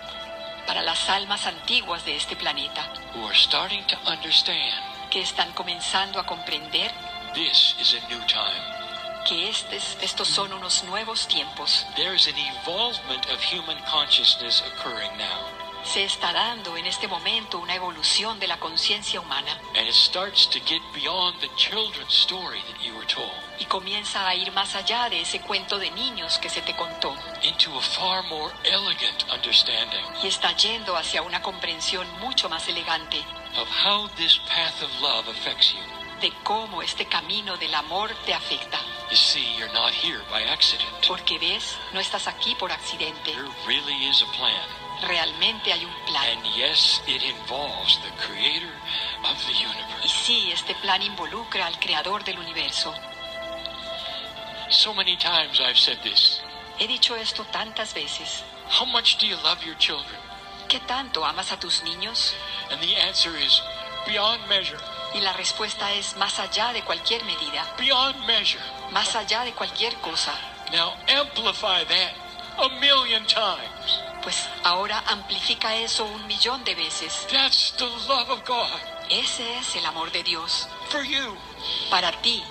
para 0.67 0.83
las 0.83 1.09
almas 1.09 1.47
antiguas 1.47 2.05
de 2.05 2.15
este 2.15 2.37
planeta, 2.37 2.85
who 3.15 3.25
are 3.27 3.35
starting 3.35 3.83
to 3.87 3.97
understand 4.05 4.75
que 5.11 5.23
están 5.23 5.51
comenzando 5.55 6.21
a 6.21 6.27
comprender 6.27 6.93
this 7.33 7.75
is 7.81 7.95
a 7.95 8.09
new 8.09 8.21
time. 8.27 8.79
que 9.25 9.49
estes- 9.51 9.97
estos 10.03 10.29
son 10.29 10.53
unos 10.53 10.85
nuevos 10.85 11.27
tiempos. 11.27 11.85
There's 11.97 12.27
an 12.29 12.37
evolvement 12.37 13.27
of 13.31 13.43
human 13.43 13.79
consciousness 13.85 14.63
occurring 14.63 15.11
now. 15.19 15.68
Se 15.89 16.05
está 16.05 16.35
dando 16.35 16.77
en 16.77 16.85
este 16.85 17.09
momento 17.09 17.59
una 17.59 17.75
evolución 17.75 18.39
de 18.39 18.47
la 18.47 18.61
conciencia 18.61 19.23
humana 19.23 19.59
y 23.59 23.65
comienza 23.65 24.29
a 24.29 24.35
ir 24.35 24.53
más 24.53 24.75
allá 24.75 25.09
de 25.09 25.23
ese 25.23 25.41
cuento 25.41 25.79
de 25.79 25.91
niños 25.91 26.39
que 26.39 26.51
se 26.51 26.61
te 26.61 26.77
contó 26.77 27.17
into 27.43 27.77
a 27.79 27.81
far 27.81 28.23
more 28.25 28.55
elegant 28.65 29.25
understanding 29.33 30.05
y 30.23 30.27
está 30.27 30.55
yendo 30.55 30.95
hacia 30.95 31.23
una 31.23 31.41
comprensión 31.41 32.07
mucho 32.21 32.51
más 32.51 32.69
elegante 32.69 33.25
of 33.57 33.69
how 33.83 34.09
this 34.17 34.39
path 34.41 34.83
of 34.83 34.91
love 35.01 35.27
affects 35.31 35.73
you. 35.73 35.81
de 36.21 36.31
cómo 36.45 36.83
este 36.83 37.07
camino 37.07 37.57
del 37.57 37.75
amor 37.75 38.11
te 38.27 38.35
afecta. 38.35 38.79
You 39.11 39.17
see, 39.17 39.45
you're 39.57 39.73
not 39.73 39.93
here 39.93 40.21
by 40.31 40.43
accident. 40.43 40.91
Porque 41.07 41.39
ves, 41.39 41.77
no 41.95 42.01
estás 42.01 42.27
aquí 42.27 42.55
por 42.57 42.71
accidente. 42.71 43.33
There 43.33 43.49
really 43.67 43.95
is 44.09 44.21
a 44.23 44.27
plan. 44.37 44.67
Realmente 45.07 45.73
hay 45.73 45.85
un 45.85 45.95
plan. 46.07 46.25
And 46.37 46.47
yes, 46.57 47.01
it 47.07 47.23
involves 47.23 47.99
the 48.03 48.11
creator 48.27 48.71
of 49.25 49.39
the 49.47 49.53
Y 49.53 49.65
universe. 49.65 50.09
sí, 50.27 50.51
este 50.53 50.75
plan 50.83 51.01
involucra 51.03 51.67
al 51.67 51.79
creador 51.79 52.23
del 52.25 52.39
universo. 52.39 52.93
So 54.71 54.93
many 54.93 55.17
times 55.17 55.61
I've 55.61 55.79
said 55.79 55.99
this. 56.03 56.41
He 56.79 56.87
dicho 56.87 57.17
esto 57.17 57.45
tantas 57.51 57.95
veces. 57.95 58.43
How 58.69 58.85
much 58.85 59.17
do 59.19 59.27
you 59.27 59.37
love 59.37 59.65
your 59.65 59.77
children? 59.79 60.21
¿Qué 60.69 60.81
tanto 60.81 61.25
amas 61.25 61.51
a 61.51 61.59
tus 61.59 61.83
niños? 61.83 62.35
And 62.71 62.79
the 62.83 62.95
answer 62.97 63.35
is 63.37 63.63
beyond 64.07 64.47
measure. 64.49 64.79
Y 65.15 65.21
la 65.23 65.33
respuesta 65.33 65.91
es 65.95 66.15
más 66.17 66.39
allá 66.39 66.75
de 66.75 66.83
cualquier 66.83 67.25
medida, 67.25 67.65
Beyond 67.79 68.27
measure. 68.27 68.61
Más 68.93 69.15
allá 69.15 69.45
de 69.45 69.53
cualquier 69.53 69.95
cosa. 70.01 70.33
Now 70.73 70.95
amplify 71.09 71.85
that 71.85 72.13
a 72.59 72.69
million 72.81 73.25
times. 73.27 74.01
Pues 74.23 74.49
ahora 74.65 75.03
amplifica 75.07 75.75
eso 75.77 76.05
un 76.05 76.27
millón 76.27 76.65
de 76.65 76.75
veces. 76.75 77.27
That's 77.31 77.73
the 77.79 77.87
love 78.09 78.31
of 78.31 78.45
God 78.45 78.81
Ese 79.09 79.59
es 79.59 79.77
el 79.77 79.87
amor 79.87 80.11
de 80.13 80.23
Dios 80.23 80.69
for 80.91 81.03
you. 81.03 81.37
para 81.91 82.13
ti. 82.21 82.43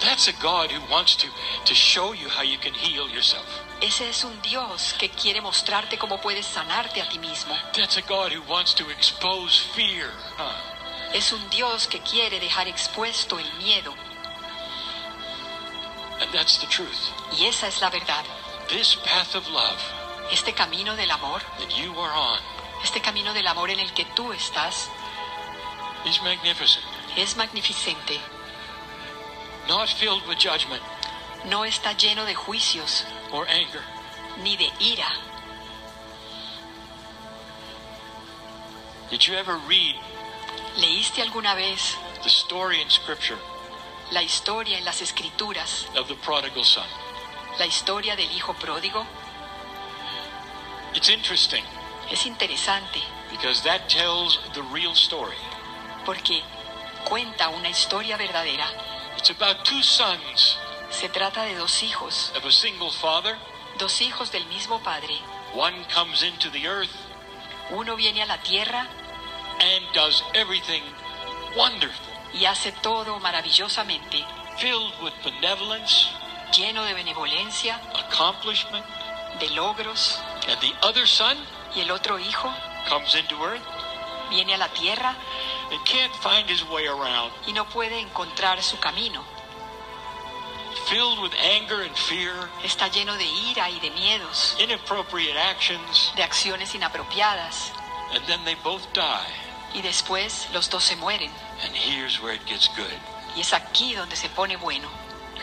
That's 0.00 0.26
a 0.26 0.32
God 0.42 0.72
who 0.72 0.80
wants 0.90 1.14
to, 1.16 1.28
to 1.64 1.74
show 1.74 2.12
you 2.12 2.28
how 2.28 2.42
you 2.42 2.58
can 2.58 2.74
heal 2.74 3.08
yourself. 3.08 3.46
Ese 3.80 4.08
es 4.08 4.24
un 4.24 4.40
Dios 4.42 4.94
que 4.98 5.10
quiere 5.10 5.40
mostrarte 5.40 5.96
cómo 5.98 6.20
puedes 6.20 6.46
sanarte 6.46 7.00
a 7.00 7.08
ti 7.08 7.18
mismo. 7.18 7.54
That's 7.74 7.96
a 7.96 8.02
God 8.02 8.32
who 8.32 8.42
wants 8.50 8.74
to 8.74 8.88
expose 8.90 9.60
fear. 9.74 10.10
Huh? 10.36 10.71
Es 11.14 11.32
un 11.32 11.48
Dios 11.50 11.86
que 11.86 12.00
quiere 12.00 12.40
dejar 12.40 12.68
expuesto 12.68 13.38
el 13.38 13.52
miedo. 13.54 13.94
And 16.20 16.32
that's 16.32 16.58
the 16.58 16.66
truth. 16.66 17.10
Y 17.38 17.46
esa 17.46 17.66
es 17.68 17.80
la 17.80 17.90
verdad. 17.90 18.24
This 18.68 18.94
path 18.96 19.34
of 19.34 19.46
love 19.48 19.80
Este 20.30 20.54
camino 20.54 20.96
del 20.96 21.10
amor, 21.10 21.42
that 21.58 21.70
you 21.76 21.92
are 22.00 22.12
on 22.14 22.38
este 22.82 23.00
camino 23.00 23.32
del 23.32 23.46
amor 23.46 23.70
en 23.70 23.78
el 23.78 23.92
que 23.92 24.04
tú 24.16 24.32
estás, 24.32 24.88
is 26.04 26.20
magnificent. 26.22 26.84
es 27.16 27.36
magnificente. 27.36 28.18
Not 29.68 29.88
filled 29.88 30.26
with 30.26 30.38
judgment 30.38 30.82
No 31.44 31.64
está 31.64 31.92
lleno 31.92 32.24
de 32.24 32.34
juicios 32.34 33.04
or 33.32 33.46
anger. 33.48 33.82
ni 34.42 34.56
de 34.56 34.70
ira. 34.80 35.12
Did 39.10 39.26
you 39.26 39.34
ever 39.34 39.58
read 39.68 39.94
¿Leíste 40.76 41.22
alguna 41.22 41.54
vez 41.54 41.96
the 42.22 42.28
story 42.28 42.80
in 42.80 42.90
Scripture 42.90 43.38
la 44.10 44.22
historia 44.22 44.76
en 44.78 44.84
las 44.84 45.00
escrituras, 45.00 45.86
of 45.98 46.06
the 46.08 46.14
prodigal 46.16 46.64
son? 46.64 46.86
la 47.58 47.66
historia 47.66 48.16
del 48.16 48.30
hijo 48.32 48.54
pródigo? 48.54 49.06
It's 50.94 51.08
interesting 51.08 51.64
Es 52.10 52.26
interesante 52.26 53.00
because 53.30 53.62
that 53.62 53.88
tells 53.88 54.38
the 54.54 54.62
real 54.72 54.92
story. 54.94 55.36
porque 56.04 56.42
cuenta 57.04 57.48
una 57.48 57.68
historia 57.68 58.16
verdadera. 58.16 58.66
It's 59.16 59.30
about 59.30 59.64
two 59.64 59.82
sons 59.82 60.56
Se 60.90 61.08
trata 61.08 61.44
de 61.44 61.54
dos 61.54 61.82
hijos, 61.82 62.32
of 62.36 62.44
a 62.44 62.50
single 62.52 62.90
father. 62.90 63.36
dos 63.78 64.00
hijos 64.02 64.30
del 64.30 64.44
mismo 64.46 64.82
padre. 64.82 65.14
One 65.54 65.84
comes 65.94 66.22
into 66.22 66.50
the 66.50 66.66
earth 66.66 66.90
Uno 67.70 67.94
viene 67.96 68.22
a 68.22 68.26
la 68.26 68.38
tierra 68.42 68.86
and 69.62 69.84
does 69.94 70.22
everything 70.34 70.82
wonderful, 71.56 72.12
y 72.34 72.44
hace 72.46 72.72
todo 72.82 73.18
maravillosamente, 73.20 74.24
filled 74.58 74.92
with 75.02 75.12
benevolence, 75.24 76.08
lleno 76.52 76.84
de 76.84 76.94
benevolencia, 76.94 77.80
accomplishment. 77.94 78.84
de 79.38 79.48
logros. 79.50 80.20
And 80.48 80.60
the 80.60 80.74
other 80.82 81.06
son 81.06 81.36
Y 81.74 81.80
el 81.80 81.90
otro 81.90 82.18
hijo 82.18 82.52
comes 82.88 83.14
into 83.14 83.34
earth 83.42 83.62
viene 84.28 84.54
a 84.54 84.58
la 84.58 84.68
tierra 84.68 85.16
and 85.70 85.84
can't 85.86 86.14
find 86.16 86.48
his 86.48 86.62
way 86.68 86.86
around. 86.86 87.32
y 87.46 87.52
no 87.52 87.64
puede 87.64 87.98
encontrar 87.98 88.62
su 88.62 88.78
camino. 88.78 89.24
filled 90.88 91.20
with 91.22 91.32
anger 91.34 91.82
and 91.82 91.96
fear, 91.96 92.34
está 92.62 92.88
lleno 92.88 93.16
de 93.16 93.24
ira 93.24 93.70
y 93.70 93.78
de 93.80 93.90
miedos, 93.90 94.56
inappropriate 94.58 95.36
actions, 95.38 96.12
de 96.16 96.22
acciones 96.22 96.74
inapropiadas, 96.74 97.72
and 98.14 98.24
then 98.26 98.44
they 98.44 98.54
both 98.56 98.82
die. 98.92 99.41
Y 99.74 99.82
después 99.82 100.48
los 100.52 100.68
dos 100.70 100.84
se 100.84 100.96
mueren. 100.96 101.30
And 101.64 101.74
here's 101.74 102.20
where 102.20 102.34
it 102.34 102.42
gets 102.46 102.68
good. 102.76 102.86
Y 103.36 103.40
es 103.40 103.52
aquí 103.52 103.94
donde 103.94 104.16
se 104.16 104.28
pone 104.30 104.56
bueno. 104.56 104.88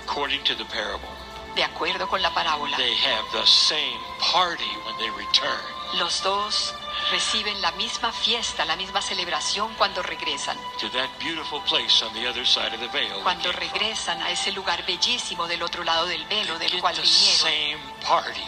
According 0.03 0.43
to 0.43 0.55
the 0.55 0.65
parable, 0.65 1.07
De 1.55 1.63
acuerdo 1.63 2.07
con 2.07 2.21
la 2.21 2.33
parábola, 2.33 2.77
they 2.77 2.95
have 2.95 3.25
the 3.31 3.45
same 3.45 3.97
party 4.31 4.69
when 4.85 4.95
they 4.97 5.09
return. 5.11 5.59
los 5.97 6.21
dos 6.21 6.73
reciben 7.11 7.59
la 7.61 7.71
misma 7.71 8.11
fiesta, 8.11 8.63
la 8.65 8.75
misma 8.75 9.01
celebración 9.01 9.73
cuando 9.75 10.01
regresan. 10.03 10.55
to 10.79 10.87
that 10.89 11.09
beautiful 11.19 11.59
place 11.61 12.03
on 12.05 12.13
the 12.13 12.27
other 12.29 12.45
side 12.45 12.73
of 12.73 12.79
the 12.79 12.87
veil. 12.89 13.13
they 13.15 13.23
Cuando 13.23 13.51
regresan 13.51 14.21
a 14.21 14.29
ese 14.31 14.51
lugar 14.51 14.85
bellísimo 14.85 15.47
del 15.47 15.63
otro 15.63 15.83
lado 15.83 16.05
del 16.05 16.23
velo 16.25 16.57
They 16.59 16.69
del 16.69 16.81
cual 16.81 16.95
the 16.95 17.01
vinieron, 17.01 17.39
same 17.39 17.77
party. 18.07 18.43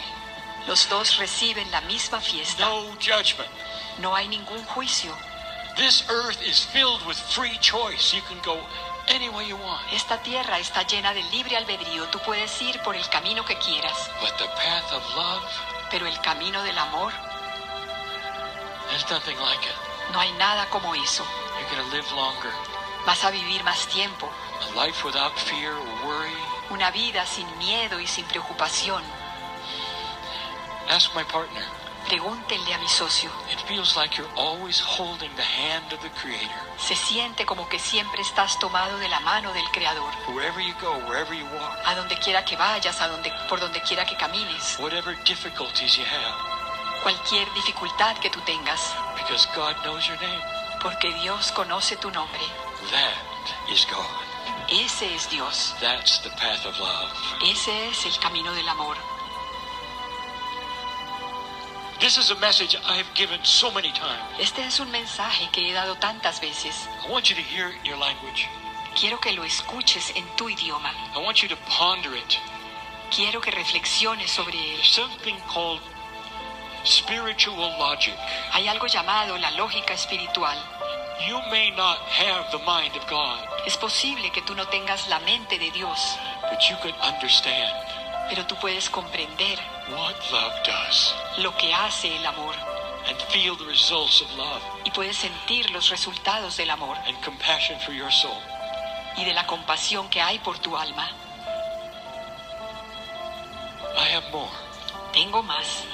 los 0.68 0.88
dos 0.88 1.16
reciben 1.18 1.68
la 1.72 1.80
misma 1.82 2.20
fiesta. 2.20 2.64
No 2.64 2.82
judgment. 3.00 3.50
No 3.98 4.14
hay 4.14 4.28
ningún 4.28 4.64
juicio. 4.66 5.12
This 5.76 6.04
earth 6.10 6.40
is 6.42 6.64
filled 6.64 7.04
with 7.06 7.16
free 7.16 7.56
choice. 7.60 8.12
You 8.14 8.20
can 8.28 8.38
go 8.44 8.58
any 9.08 9.28
way 9.30 9.46
you 9.48 9.56
want. 9.56 9.80
Esta 9.92 10.18
tierra 10.22 10.58
está 10.58 10.82
llena 10.86 11.12
de 11.14 11.22
libre 11.32 11.56
albedrío. 11.56 12.06
Tú 12.10 12.18
puedes 12.20 12.60
ir 12.62 12.78
por 12.82 12.94
el 12.94 13.08
camino 13.08 13.44
que 13.44 13.56
quieras, 13.56 14.10
But 14.20 14.36
the 14.38 14.48
path 14.56 14.92
of 14.92 15.02
love, 15.16 15.42
pero 15.90 16.06
el 16.06 16.18
camino 16.20 16.62
del 16.62 16.76
amor, 16.78 17.12
there's 18.90 19.08
nothing 19.10 19.38
like 19.40 19.64
it. 19.64 19.74
no 20.12 20.20
hay 20.20 20.32
nada 20.32 20.66
como 20.70 20.94
eso. 20.94 21.24
You're 21.58 21.68
going 21.76 21.90
to 21.90 21.96
live 21.96 22.10
longer. 22.14 22.52
Vas 23.06 23.24
a 23.24 23.30
vivir 23.30 23.64
más 23.64 23.86
tiempo, 23.88 24.28
A 24.60 24.76
life 24.76 25.04
without 25.04 25.36
fear 25.38 25.72
or 25.72 26.06
worry. 26.06 26.36
una 26.70 26.90
vida 26.90 27.24
sin 27.26 27.46
miedo 27.58 27.98
y 27.98 28.06
sin 28.06 28.24
preocupación. 28.26 29.02
Ask 30.90 31.14
my 31.14 31.24
partner. 31.24 31.64
Pregúntenle 32.12 32.74
a 32.74 32.78
mi 32.78 32.88
socio. 32.88 33.30
It 33.50 33.58
feels 33.66 33.96
like 33.96 34.18
you're 34.18 34.30
always 34.36 34.78
holding 34.78 35.30
the 35.34 35.42
hand 35.42 35.94
of 35.94 36.00
the 36.02 36.10
Creator. 36.20 36.60
Se 36.76 36.94
siente 36.94 37.46
como 37.46 37.66
que 37.70 37.78
siempre 37.78 38.20
estás 38.20 38.58
tomado 38.58 38.98
de 38.98 39.08
la 39.08 39.18
mano 39.20 39.50
del 39.54 39.64
Creador. 39.72 40.12
Wherever 40.28 40.60
you 40.60 40.74
go, 40.78 40.92
wherever 41.08 41.32
you 41.32 41.46
walk, 41.46 41.78
A 41.86 41.94
donde 41.94 42.14
quiera 42.18 42.44
que 42.44 42.54
vayas, 42.54 43.00
a 43.00 43.08
donde, 43.08 43.32
por 43.48 43.60
donde 43.60 43.80
quiera 43.80 44.04
que 44.04 44.14
camines, 44.18 44.76
whatever 44.78 45.16
difficulties 45.24 45.96
you 45.96 46.04
have, 46.04 47.02
cualquier 47.02 47.50
dificultad 47.54 48.18
que 48.18 48.28
tú 48.28 48.42
tengas, 48.42 48.92
because 49.16 49.48
God 49.56 49.74
knows 49.82 50.06
your 50.06 50.20
name. 50.20 50.42
porque 50.82 51.14
Dios 51.14 51.50
conoce 51.52 51.96
tu 51.96 52.10
nombre. 52.10 52.42
That 52.90 53.72
is 53.72 53.86
God. 53.86 54.04
Ese 54.68 55.14
es 55.14 55.30
Dios. 55.30 55.74
That's 55.80 56.20
the 56.20 56.30
path 56.36 56.66
of 56.66 56.78
love. 56.78 57.08
Ese 57.42 57.88
es 57.88 58.04
el 58.04 58.18
camino 58.20 58.52
del 58.52 58.68
amor. 58.68 58.98
This 62.02 62.18
is 62.18 62.32
a 62.32 62.40
message 62.40 62.74
I 62.84 62.96
have 62.96 63.14
given 63.14 63.38
so 63.44 63.70
many 63.70 63.92
times. 63.92 64.26
Este 64.40 64.58
es 64.58 64.80
un 64.80 64.90
mensaje 64.90 65.48
que 65.52 65.68
he 65.68 65.72
dado 65.72 65.94
tantas 65.94 66.40
veces. 66.40 66.74
I 67.06 67.08
want 67.08 67.30
you 67.30 67.36
to 67.36 67.42
hear 67.42 67.68
it 67.68 67.76
in 67.78 67.84
your 67.84 67.96
language. 67.96 68.48
Quiero 68.96 69.20
que 69.20 69.30
lo 69.30 69.44
escuches 69.44 70.10
en 70.16 70.24
tu 70.36 70.48
idioma. 70.48 70.90
I 71.14 71.22
want 71.22 71.44
you 71.44 71.48
to 71.48 71.56
ponder 71.68 72.12
it. 72.16 72.38
Quiero 73.14 73.40
que 73.40 73.52
reflexiones 73.52 74.32
sobre 74.32 74.58
él. 74.58 74.78
There's 74.78 74.88
something 74.88 75.36
called 75.46 75.80
spiritual 76.82 77.70
logic. 77.78 78.14
Hay 78.50 78.66
algo 78.66 78.88
llamado 78.88 79.38
la 79.38 79.52
lógica 79.52 79.94
espiritual. 79.94 80.58
You 81.28 81.38
may 81.52 81.70
not 81.70 81.98
have 81.98 82.50
the 82.50 82.58
mind 82.66 82.96
of 82.96 83.08
God, 83.08 83.46
Es 83.64 83.76
posible 83.76 84.32
que 84.32 84.42
tú 84.42 84.56
no 84.56 84.66
tengas 84.66 85.06
la 85.08 85.20
mente 85.20 85.56
de 85.56 85.70
Dios, 85.70 86.18
but 86.50 86.68
you 86.68 86.76
can 86.82 86.94
understand 87.00 87.70
pero 88.28 88.46
tú 88.46 88.56
puedes 88.56 88.88
comprender 88.88 89.58
what 89.90 90.16
love 90.32 90.52
does. 90.64 91.14
Lo 91.38 91.56
que 91.56 91.72
hace 91.72 92.16
el 92.16 92.26
amor. 92.26 92.54
And 93.08 93.16
feel 93.32 93.56
the 93.56 93.66
results 93.66 94.20
of 94.22 94.28
love. 94.36 94.62
Y 94.84 94.90
puedes 94.90 95.16
sentir 95.16 95.70
los 95.70 95.90
resultados 95.90 96.56
del 96.56 96.70
amor. 96.70 96.96
And 97.06 97.20
compassion 97.22 97.78
for 97.80 97.92
your 97.92 98.12
soul. 98.12 98.38
y 99.16 99.24
de 99.24 99.34
la 99.34 99.46
compasión 99.46 100.08
que 100.08 100.20
hay 100.20 100.38
por 100.38 100.58
tu 100.58 100.76
alma. 100.76 101.10
I 103.96 104.14
have 104.14 104.30
more. 104.32 104.50
Tengo 105.12 105.42
más, 105.42 105.84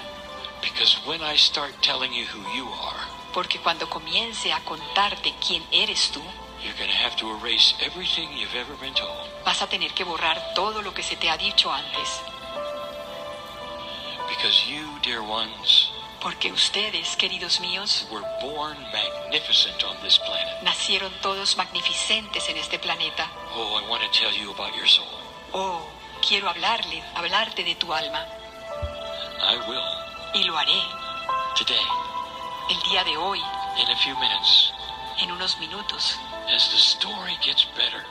because 0.62 0.96
when 1.05 1.20
I 1.22 1.37
start 1.37 1.72
telling 1.83 2.12
you 2.12 2.24
who 2.27 2.40
you 2.57 2.68
are, 2.68 3.01
porque 3.33 3.59
cuando 3.61 3.88
comience 3.88 4.53
a 4.53 4.61
contarte 4.61 5.35
quién 5.44 5.64
eres 5.72 6.11
tú, 6.12 6.22
you're 6.62 6.77
going 6.77 6.90
to 6.90 6.96
have 6.96 7.16
to 7.16 7.29
erase 7.38 7.74
everything 7.81 8.29
you've 8.37 8.55
ever 8.55 8.77
been 8.81 8.94
told. 8.94 9.29
vas 9.44 9.61
a 9.62 9.66
tener 9.66 9.92
que 9.94 10.05
borrar 10.05 10.55
todo 10.55 10.83
lo 10.83 10.94
que 10.94 11.03
se 11.03 11.16
te 11.16 11.29
ha 11.29 11.37
dicho 11.37 11.72
antes, 11.72 12.20
Because 14.38 14.70
you, 14.70 14.87
dear 15.03 15.20
ones, 15.20 15.90
porque 16.22 16.53
ustedes, 16.53 17.16
queridos 17.16 17.59
míos, 17.59 18.07
were 18.09 18.22
born 18.40 18.77
magnificent 18.92 19.83
on 19.83 19.96
this 20.01 20.16
planet. 20.18 20.62
nacieron 20.62 21.12
todos 21.20 21.57
magnificentes 21.57 22.48
en 22.48 22.57
este 22.57 22.79
planeta. 22.79 23.29
Oh, 23.57 23.74
I 23.74 23.88
want 23.90 24.01
to 24.05 24.09
tell 24.16 24.33
you 24.33 24.53
about 24.53 24.77
your 24.77 24.87
soul. 24.87 25.09
Oh, 25.53 25.85
quiero 26.22 26.48
hablarle, 26.48 27.03
hablarte 27.16 27.64
de 27.64 27.74
tu 27.74 27.92
alma, 27.92 28.24
I 29.42 29.57
will 29.68 29.83
y 30.35 30.44
lo 30.44 30.57
haré 30.57 30.83
today, 31.57 31.88
el 32.70 32.81
día 32.90 33.03
de 33.03 33.16
hoy, 33.16 33.40
in 33.81 33.90
a 33.90 33.96
few 33.96 34.14
minutes, 34.20 34.72
en 35.20 35.33
unos 35.33 35.59
minutos, 35.59 36.16
as 36.55 36.70
the 36.70 36.77
story 36.77 37.37
gets 37.42 37.66
better. 37.77 38.05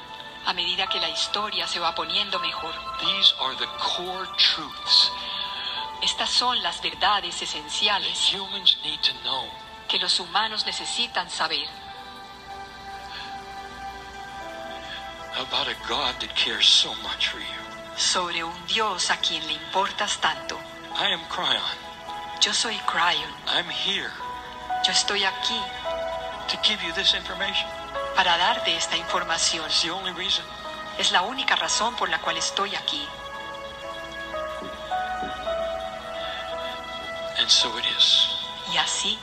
a 0.45 0.53
medida 0.53 0.87
que 0.87 0.99
la 0.99 1.09
historia 1.09 1.67
se 1.67 1.79
va 1.79 1.93
poniendo 1.93 2.39
mejor. 2.39 2.73
These 2.99 3.33
are 3.39 3.55
the 3.55 3.67
core 3.79 4.27
truths 4.37 5.11
Estas 6.01 6.29
son 6.29 6.61
las 6.61 6.81
verdades 6.81 7.41
esenciales 7.41 8.33
que 9.87 9.97
los 9.99 10.19
humanos 10.19 10.65
necesitan 10.65 11.29
saber. 11.29 11.67
Sobre 17.95 18.43
un 18.43 18.67
Dios 18.67 19.09
a 19.09 19.17
quien 19.17 19.45
le 19.47 19.53
importas 19.53 20.17
tanto. 20.19 20.59
Yo 22.41 22.53
soy 22.53 22.77
Cryon, 22.79 23.33
yo 24.83 24.91
estoy 24.91 25.23
aquí 25.23 25.59
para 28.15 28.37
darte 28.37 28.75
esta 28.75 28.95
información. 28.97 29.69
Es 30.97 31.11
la 31.11 31.21
única 31.23 31.55
razón 31.55 31.95
por 31.95 32.09
la 32.09 32.19
cual 32.19 32.37
estoy 32.37 32.75
aquí. 32.75 33.07
And 37.47 37.51
so 37.53 37.77
it 37.77 37.85
is. 37.95 38.27
Y 38.73 38.75
así 38.75 39.17